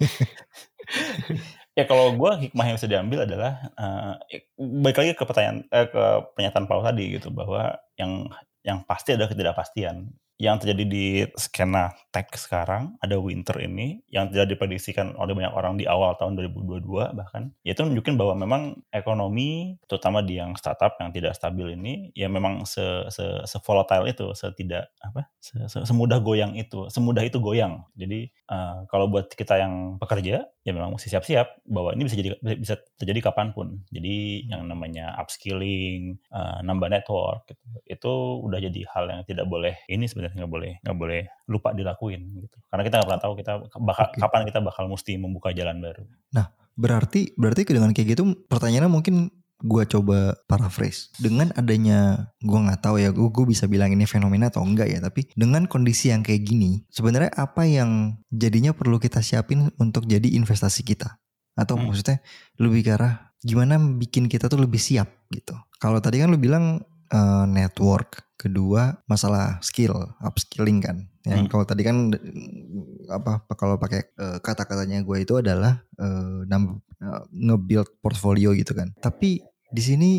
Ya 1.76 1.84
kalau 1.84 2.16
gue 2.16 2.30
hikmah 2.48 2.64
yang 2.64 2.76
bisa 2.80 2.88
diambil 2.88 3.28
adalah 3.28 3.68
uh, 3.76 4.16
balik 4.56 4.96
lagi 4.96 5.12
ke 5.12 5.28
pertanyaan 5.28 5.68
eh, 5.68 5.84
ke 5.84 6.04
pernyataan 6.32 6.64
Paul 6.64 6.80
tadi 6.80 7.20
gitu 7.20 7.28
bahwa 7.28 7.76
yang 8.00 8.32
yang 8.64 8.80
pasti 8.88 9.12
adalah 9.12 9.28
ketidakpastian 9.28 10.08
yang 10.36 10.60
terjadi 10.60 10.84
di 10.84 11.06
skena 11.38 11.94
tech 12.12 12.28
sekarang 12.34 12.96
ada 13.00 13.16
winter 13.16 13.56
ini 13.60 14.04
yang 14.10 14.28
tidak 14.32 14.56
diprediksikan 14.56 15.16
oleh 15.16 15.32
banyak 15.32 15.52
orang 15.52 15.80
di 15.80 15.88
awal 15.88 16.16
tahun 16.16 16.36
2022 16.52 17.16
bahkan 17.16 17.52
ya 17.64 17.72
itu 17.72 17.80
menunjukkan 17.84 18.14
bahwa 18.16 18.34
memang 18.36 18.62
ekonomi 18.92 19.80
terutama 19.88 20.20
di 20.20 20.36
yang 20.40 20.52
startup 20.56 20.96
yang 21.00 21.12
tidak 21.12 21.32
stabil 21.36 21.72
ini 21.76 22.12
ya 22.12 22.28
memang 22.28 22.68
se 22.68 22.84
se, 23.08 23.24
se 23.48 23.56
volatile 23.64 24.08
itu 24.08 24.32
setidak 24.36 24.92
apa 25.00 25.28
se, 25.40 25.56
se, 25.70 25.78
semudah 25.86 26.20
goyang 26.20 26.52
itu 26.58 26.88
semudah 26.90 27.22
itu 27.22 27.38
goyang. 27.38 27.84
Jadi 27.94 28.28
uh, 28.50 28.88
kalau 28.90 29.06
buat 29.06 29.30
kita 29.30 29.60
yang 29.60 30.00
pekerja 30.00 30.48
ya 30.66 30.72
memang 30.74 30.98
mesti 30.98 31.12
siap-siap 31.12 31.62
bahwa 31.68 31.94
ini 31.94 32.02
bisa 32.08 32.16
jadi 32.18 32.28
bisa 32.58 32.74
terjadi 32.98 33.30
kapan 33.30 33.54
pun. 33.54 33.86
Jadi 33.92 34.48
yang 34.50 34.66
namanya 34.66 35.14
upskilling 35.20 36.18
uh, 36.34 36.58
nambah 36.66 36.90
network 36.90 37.46
gitu, 37.46 37.64
itu 37.86 38.12
udah 38.42 38.58
jadi 38.58 38.80
hal 38.90 39.04
yang 39.06 39.22
tidak 39.22 39.46
boleh 39.46 39.78
ini 39.86 40.10
sebenarnya 40.10 40.25
nggak 40.32 40.50
boleh 40.50 40.72
nggak 40.82 40.96
boleh 40.96 41.20
lupa 41.46 41.70
dilakuin 41.76 42.22
gitu. 42.42 42.56
Karena 42.66 42.82
kita 42.82 42.94
nggak 42.98 43.08
pernah 43.08 43.22
tahu 43.22 43.34
kita 43.38 43.52
bakal 43.78 44.06
okay. 44.10 44.18
kapan 44.18 44.42
kita 44.48 44.60
bakal 44.64 44.84
mesti 44.90 45.12
membuka 45.20 45.50
jalan 45.54 45.78
baru. 45.78 46.02
Nah 46.34 46.46
berarti 46.76 47.32
berarti 47.38 47.62
dengan 47.68 47.92
kayak 47.94 48.18
gitu 48.18 48.22
pertanyaannya 48.48 48.92
mungkin 48.92 49.30
gue 49.56 49.84
coba 49.88 50.36
paraphrase. 50.44 51.08
Dengan 51.16 51.48
adanya 51.56 52.28
gue 52.44 52.58
nggak 52.58 52.80
tahu 52.84 53.00
ya 53.00 53.08
gue 53.12 53.46
bisa 53.48 53.64
bilang 53.64 53.88
ini 53.92 54.04
fenomena 54.04 54.52
atau 54.52 54.60
enggak 54.60 54.92
ya 54.92 54.98
tapi 55.00 55.32
dengan 55.32 55.64
kondisi 55.64 56.12
yang 56.12 56.20
kayak 56.20 56.44
gini 56.44 56.84
sebenarnya 56.92 57.32
apa 57.32 57.64
yang 57.64 58.20
jadinya 58.28 58.76
perlu 58.76 59.00
kita 59.00 59.24
siapin 59.24 59.72
untuk 59.80 60.04
jadi 60.04 60.28
investasi 60.36 60.84
kita? 60.84 61.16
Atau 61.56 61.80
hmm. 61.80 61.88
maksudnya 61.88 62.20
lebih 62.60 62.84
ke 62.84 62.92
arah 62.92 63.32
gimana 63.40 63.80
bikin 63.80 64.28
kita 64.28 64.52
tuh 64.52 64.60
lebih 64.60 64.82
siap 64.82 65.08
gitu? 65.32 65.56
Kalau 65.80 66.02
tadi 66.04 66.20
kan 66.20 66.28
lu 66.28 66.36
bilang 66.36 66.84
uh, 67.12 67.46
network 67.48 68.25
kedua 68.46 69.02
masalah 69.10 69.58
skill 69.60 69.94
upskilling 70.22 70.78
kan 70.78 71.10
yang 71.26 71.44
hmm. 71.46 71.50
kalau 71.50 71.66
tadi 71.66 71.82
kan 71.82 72.14
apa 73.10 73.42
kalau 73.58 73.74
pakai 73.76 74.06
uh, 74.18 74.38
kata-katanya 74.38 75.02
gue 75.02 75.16
itu 75.26 75.34
adalah 75.34 75.82
uh, 75.98 76.46
uh, 76.46 77.22
nge-build 77.34 77.98
portfolio 77.98 78.54
gitu 78.54 78.72
kan 78.78 78.94
tapi 79.02 79.42
di 79.66 79.82
sini 79.82 80.10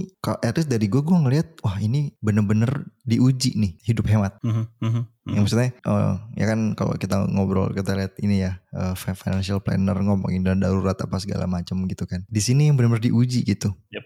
at 0.43 0.59
least 0.59 0.67
dari 0.67 0.91
gue 0.91 0.99
gue 0.99 1.17
ngelihat 1.17 1.63
wah 1.63 1.79
ini 1.79 2.11
bener-bener 2.19 2.91
diuji 3.07 3.55
nih 3.55 3.79
hidup 3.87 4.03
hemat 4.11 4.35
mm 4.43 4.51
-hmm. 4.51 4.65
Mm 4.83 4.91
-hmm. 4.91 5.03
yang 5.31 5.43
maksudnya 5.47 5.71
uh, 5.87 6.19
ya 6.35 6.45
kan 6.51 6.75
kalau 6.75 6.99
kita 6.99 7.23
ngobrol 7.31 7.71
kita 7.71 7.95
lihat 7.95 8.19
ini 8.19 8.43
ya 8.43 8.59
uh, 8.75 8.91
financial 8.93 9.63
planner 9.63 9.95
ngomongin 10.03 10.43
dan 10.43 10.59
darurat 10.59 10.99
apa 10.99 11.15
segala 11.23 11.47
macam 11.47 11.87
gitu 11.87 12.03
kan 12.03 12.27
di 12.27 12.41
sini 12.43 12.67
yang 12.67 12.75
bener-bener 12.75 13.07
diuji 13.07 13.47
gitu 13.47 13.71
yep. 13.87 14.03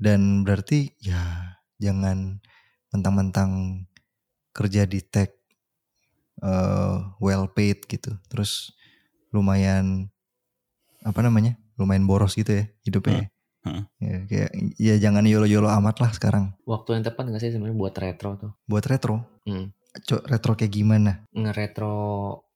dan 0.00 0.48
berarti 0.48 0.96
ya 0.96 1.52
jangan 1.76 2.40
mentang-mentang 2.94 3.84
kerja 4.56 4.88
di 4.88 5.00
tech 5.04 5.36
uh, 6.42 7.14
well 7.22 7.46
paid 7.50 7.84
gitu 7.86 8.16
terus 8.26 8.72
lumayan 9.30 10.08
apa 11.04 11.20
namanya 11.22 11.54
lumayan 11.78 12.08
boros 12.08 12.34
gitu 12.34 12.62
ya 12.62 12.64
hidupnya 12.82 13.28
hmm. 13.28 13.36
Hmm. 13.58 13.84
Ya, 14.00 14.18
kayak 14.24 14.50
ya 14.80 14.94
jangan 14.96 15.26
yolo-yolo 15.26 15.68
amat 15.68 16.00
lah 16.00 16.10
sekarang 16.14 16.56
waktu 16.64 16.98
yang 16.98 17.04
tepat 17.04 17.28
gak 17.28 17.42
sih 17.42 17.52
sebenarnya 17.52 17.76
buat 17.76 17.94
retro 17.98 18.30
tuh 18.38 18.52
buat 18.64 18.84
retro 18.86 19.26
hmm. 19.44 19.74
Cok 19.98 20.30
retro 20.30 20.52
kayak 20.54 20.72
gimana 20.72 21.26
ngeretro 21.34 21.96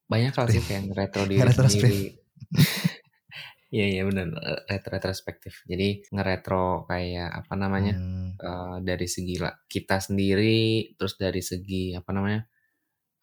banyak 0.06 0.32
hal 0.36 0.46
sih 0.52 0.62
kayak 0.62 0.92
ngeretro 0.92 1.22
diri 1.30 1.40
Ngeretrospek. 1.40 1.80
sendiri. 1.80 2.02
Iya 3.72 3.84
iya 3.88 4.02
benar 4.04 4.26
retro 4.68 4.90
retrospektif. 5.00 5.64
Jadi 5.64 6.04
ngeretro 6.12 6.84
kayak 6.90 7.30
apa 7.40 7.54
namanya 7.56 7.96
Hmm. 7.96 8.36
eh, 8.36 8.76
dari 8.84 9.06
segi 9.08 9.34
kita 9.72 9.96
sendiri, 9.96 10.92
terus 11.00 11.16
dari 11.16 11.40
segi 11.40 11.96
apa 11.96 12.10
namanya 12.12 12.40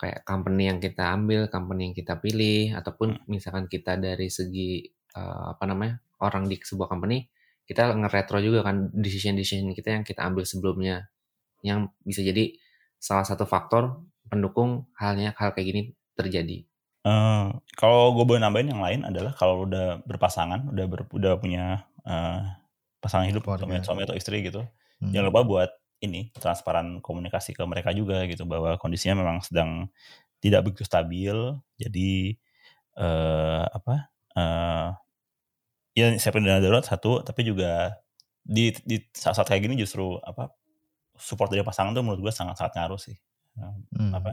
kayak 0.01 0.25
company 0.25 0.63
yang 0.71 0.79
kita 0.81 1.03
ambil, 1.17 1.41
company 1.51 1.81
yang 1.91 1.95
kita 1.97 2.15
pilih, 2.23 2.73
ataupun 2.79 3.09
misalkan 3.33 3.65
kita 3.69 3.97
dari 4.01 4.27
segi 4.31 4.85
eh, 5.17 5.45
apa 5.53 5.63
namanya 5.69 6.01
orang 6.25 6.45
di 6.51 6.57
sebuah 6.61 6.89
company, 6.93 7.25
kita 7.69 7.93
ngeretro 7.97 8.39
juga 8.41 8.65
kan 8.67 8.89
decision 8.93 9.35
decision 9.37 9.69
kita 9.73 9.89
yang 10.01 10.05
kita 10.07 10.21
ambil 10.29 10.45
sebelumnya, 10.47 11.09
yang 11.65 11.89
bisa 12.05 12.21
jadi 12.25 12.53
salah 13.01 13.25
satu 13.27 13.45
faktor 13.49 14.05
pendukung 14.29 14.89
halnya 15.01 15.33
hal 15.39 15.53
kayak 15.57 15.67
gini 15.73 15.81
terjadi. 16.17 16.68
Eh, 17.05 17.43
kalau 17.79 18.11
gue 18.11 18.25
boleh 18.27 18.43
nambahin 18.43 18.75
yang 18.75 18.83
lain 18.83 19.01
adalah 19.07 19.31
kalau 19.31 19.63
udah 19.63 20.03
berpasangan, 20.03 20.67
udah 20.67 20.85
ber, 20.91 21.07
udah 21.15 21.39
punya 21.39 21.87
eh, 22.03 22.43
pasangan 22.99 23.23
hidup 23.31 23.47
suami, 23.55 23.79
suami 23.79 24.01
atau 24.03 24.17
istri 24.19 24.43
gitu, 24.43 24.67
Hmm. 24.99 25.15
jangan 25.15 25.31
lupa 25.31 25.41
buat 25.47 25.69
ini 26.03 26.27
transparan 26.35 26.99
komunikasi 26.99 27.55
ke 27.55 27.63
mereka 27.63 27.95
juga 27.95 28.27
gitu 28.27 28.43
bahwa 28.43 28.75
kondisinya 28.75 29.15
memang 29.23 29.39
sedang 29.39 29.87
tidak 30.43 30.67
begitu 30.67 30.83
stabil. 30.87 31.35
Jadi 31.79 32.35
eh 32.99 33.63
apa? 33.69 33.95
eh 34.37 34.87
ya 35.97 36.05
siapin 36.21 36.45
dana 36.47 36.61
darurat 36.63 36.85
satu, 36.85 37.21
tapi 37.25 37.43
juga 37.47 37.97
di 38.43 38.71
di 38.87 38.97
saat-saat 39.13 39.47
kayak 39.51 39.63
gini 39.69 39.75
justru 39.79 40.17
apa 40.23 40.51
support 41.19 41.49
dari 41.53 41.63
pasangan 41.67 41.93
tuh 41.97 42.03
menurut 42.05 42.21
gue 42.29 42.33
sangat-sangat 42.35 42.73
ngaruh 42.79 43.01
sih. 43.01 43.17
Hmm. 43.59 44.11
apa 44.15 44.31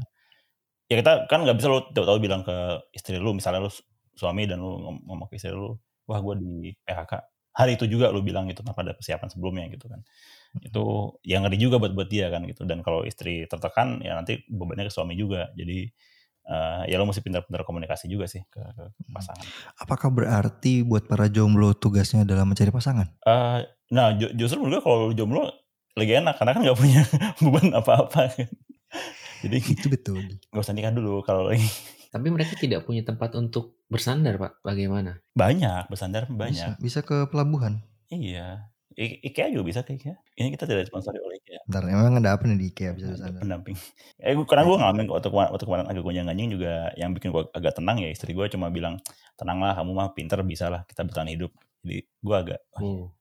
ya 0.86 0.94
kita 1.02 1.26
kan 1.26 1.42
nggak 1.42 1.56
bisa 1.58 1.66
lu 1.70 1.80
tahu-tahu 1.90 2.18
bilang 2.22 2.42
ke 2.46 2.54
istri 2.94 3.18
lu 3.18 3.34
misalnya 3.34 3.66
lu 3.66 3.70
su- 3.70 3.84
suami 4.14 4.46
dan 4.46 4.62
lu 4.62 4.78
ngom- 4.78 5.02
ngomong 5.06 5.26
ke 5.28 5.36
istri 5.38 5.50
lu 5.52 5.74
wah 6.06 6.18
gue 6.22 6.34
di 6.38 6.52
PHK 6.86 7.12
hari 7.56 7.80
itu 7.80 7.88
juga 7.88 8.12
lu 8.12 8.20
bilang 8.20 8.44
gitu 8.52 8.60
tanpa 8.60 8.84
ada 8.84 8.92
persiapan 8.92 9.32
sebelumnya 9.32 9.64
gitu 9.72 9.88
kan. 9.88 10.04
Itu 10.60 11.16
yang 11.24 11.48
ngeri 11.48 11.56
juga 11.56 11.80
buat 11.80 11.96
buat 11.96 12.04
dia 12.04 12.28
kan 12.28 12.44
gitu. 12.44 12.68
Dan 12.68 12.84
kalau 12.84 13.00
istri 13.08 13.48
tertekan 13.48 14.04
ya 14.04 14.12
nanti 14.12 14.44
bebannya 14.44 14.84
ke 14.84 14.92
suami 14.92 15.16
juga. 15.16 15.48
Jadi 15.56 15.88
eh, 16.46 16.82
ya 16.84 17.00
lu 17.00 17.08
mesti 17.08 17.24
pintar-pintar 17.24 17.64
komunikasi 17.64 18.12
juga 18.12 18.28
sih 18.28 18.44
ke, 18.52 18.60
ke 18.60 18.84
pasangan. 19.08 19.40
Apakah 19.80 20.12
berarti 20.12 20.84
buat 20.84 21.08
para 21.08 21.32
jomblo 21.32 21.72
tugasnya 21.72 22.28
adalah 22.28 22.44
mencari 22.44 22.68
pasangan? 22.68 23.08
Eh, 23.24 23.58
nah 23.88 24.12
ju- 24.12 24.36
justru 24.36 24.60
menurut 24.60 24.76
gue 24.76 24.82
kalau 24.84 25.08
jomblo 25.16 25.48
lagi 25.96 26.12
enak 26.12 26.36
karena 26.36 26.52
kan 26.52 26.60
nggak 26.60 26.76
punya 26.76 27.02
beban 27.40 27.72
apa-apa 27.72 28.20
kan. 28.36 28.50
Jadi 29.40 29.56
Itu 29.58 29.88
betul. 29.88 30.20
nggak 30.46 30.62
usah 30.62 30.72
nikah 30.72 30.90
dulu 30.90 31.20
kalau 31.20 31.44
lagi 31.48 31.66
Tapi 32.06 32.26
mereka 32.28 32.54
tidak 32.54 32.82
punya 32.82 33.02
tempat 33.02 33.34
untuk 33.34 33.76
bersandar, 33.86 34.36
Pak. 34.36 34.62
Bagaimana? 34.62 35.20
banyak 35.32 35.84
bersandar 35.86 36.24
banyak 36.26 36.78
Bisa, 36.78 37.00
bisa 37.00 37.00
ke 37.02 37.26
pelabuhan. 37.26 37.84
Iya. 38.06 38.72
I- 38.92 39.20
IKEA 39.22 39.52
juga 39.52 39.64
bisa 39.66 39.80
kayak 39.80 40.00
IKEA. 40.00 40.14
Ini 40.34 40.48
kita 40.50 40.64
tidak 40.64 40.86
sponsori 40.86 41.18
oleh 41.18 41.36
IKEA. 41.36 41.60
Ntar 41.66 41.84
emang 41.84 42.16
ada 42.16 42.32
apa 42.32 42.46
nih 42.46 42.56
di 42.56 42.66
IKEA 42.70 42.90
bisa 42.90 43.06
Ada 43.06 43.12
bersandar? 43.12 43.40
pendamping. 43.42 43.76
Eh, 44.16 44.32
gua- 44.32 44.46
karena 44.46 44.62
gue 44.64 44.76
ngalamin 44.78 45.06
waktu 45.10 45.28
kemarin, 45.28 45.50
waktu 45.50 45.66
kemarin 45.66 45.86
agak 45.86 46.02
gonjang 46.02 46.26
ganjing 46.26 46.48
juga 46.50 46.72
yang 46.94 47.10
bikin 47.12 47.28
gue 47.28 47.42
agak 47.50 47.72
tenang 47.74 47.96
ya 47.98 48.08
istri 48.08 48.32
gue 48.32 48.46
cuma 48.48 48.66
bilang 48.68 48.96
tenanglah 49.34 49.74
kamu 49.74 49.92
mah 49.92 50.08
pinter 50.10 50.40
bisa 50.40 50.66
lah 50.66 50.82
kita 50.84 51.04
bertahan 51.04 51.28
hidup. 51.28 51.52
Jadi 51.82 51.98
gue 52.00 52.36
agak 52.38 52.60
Oh, 52.74 53.12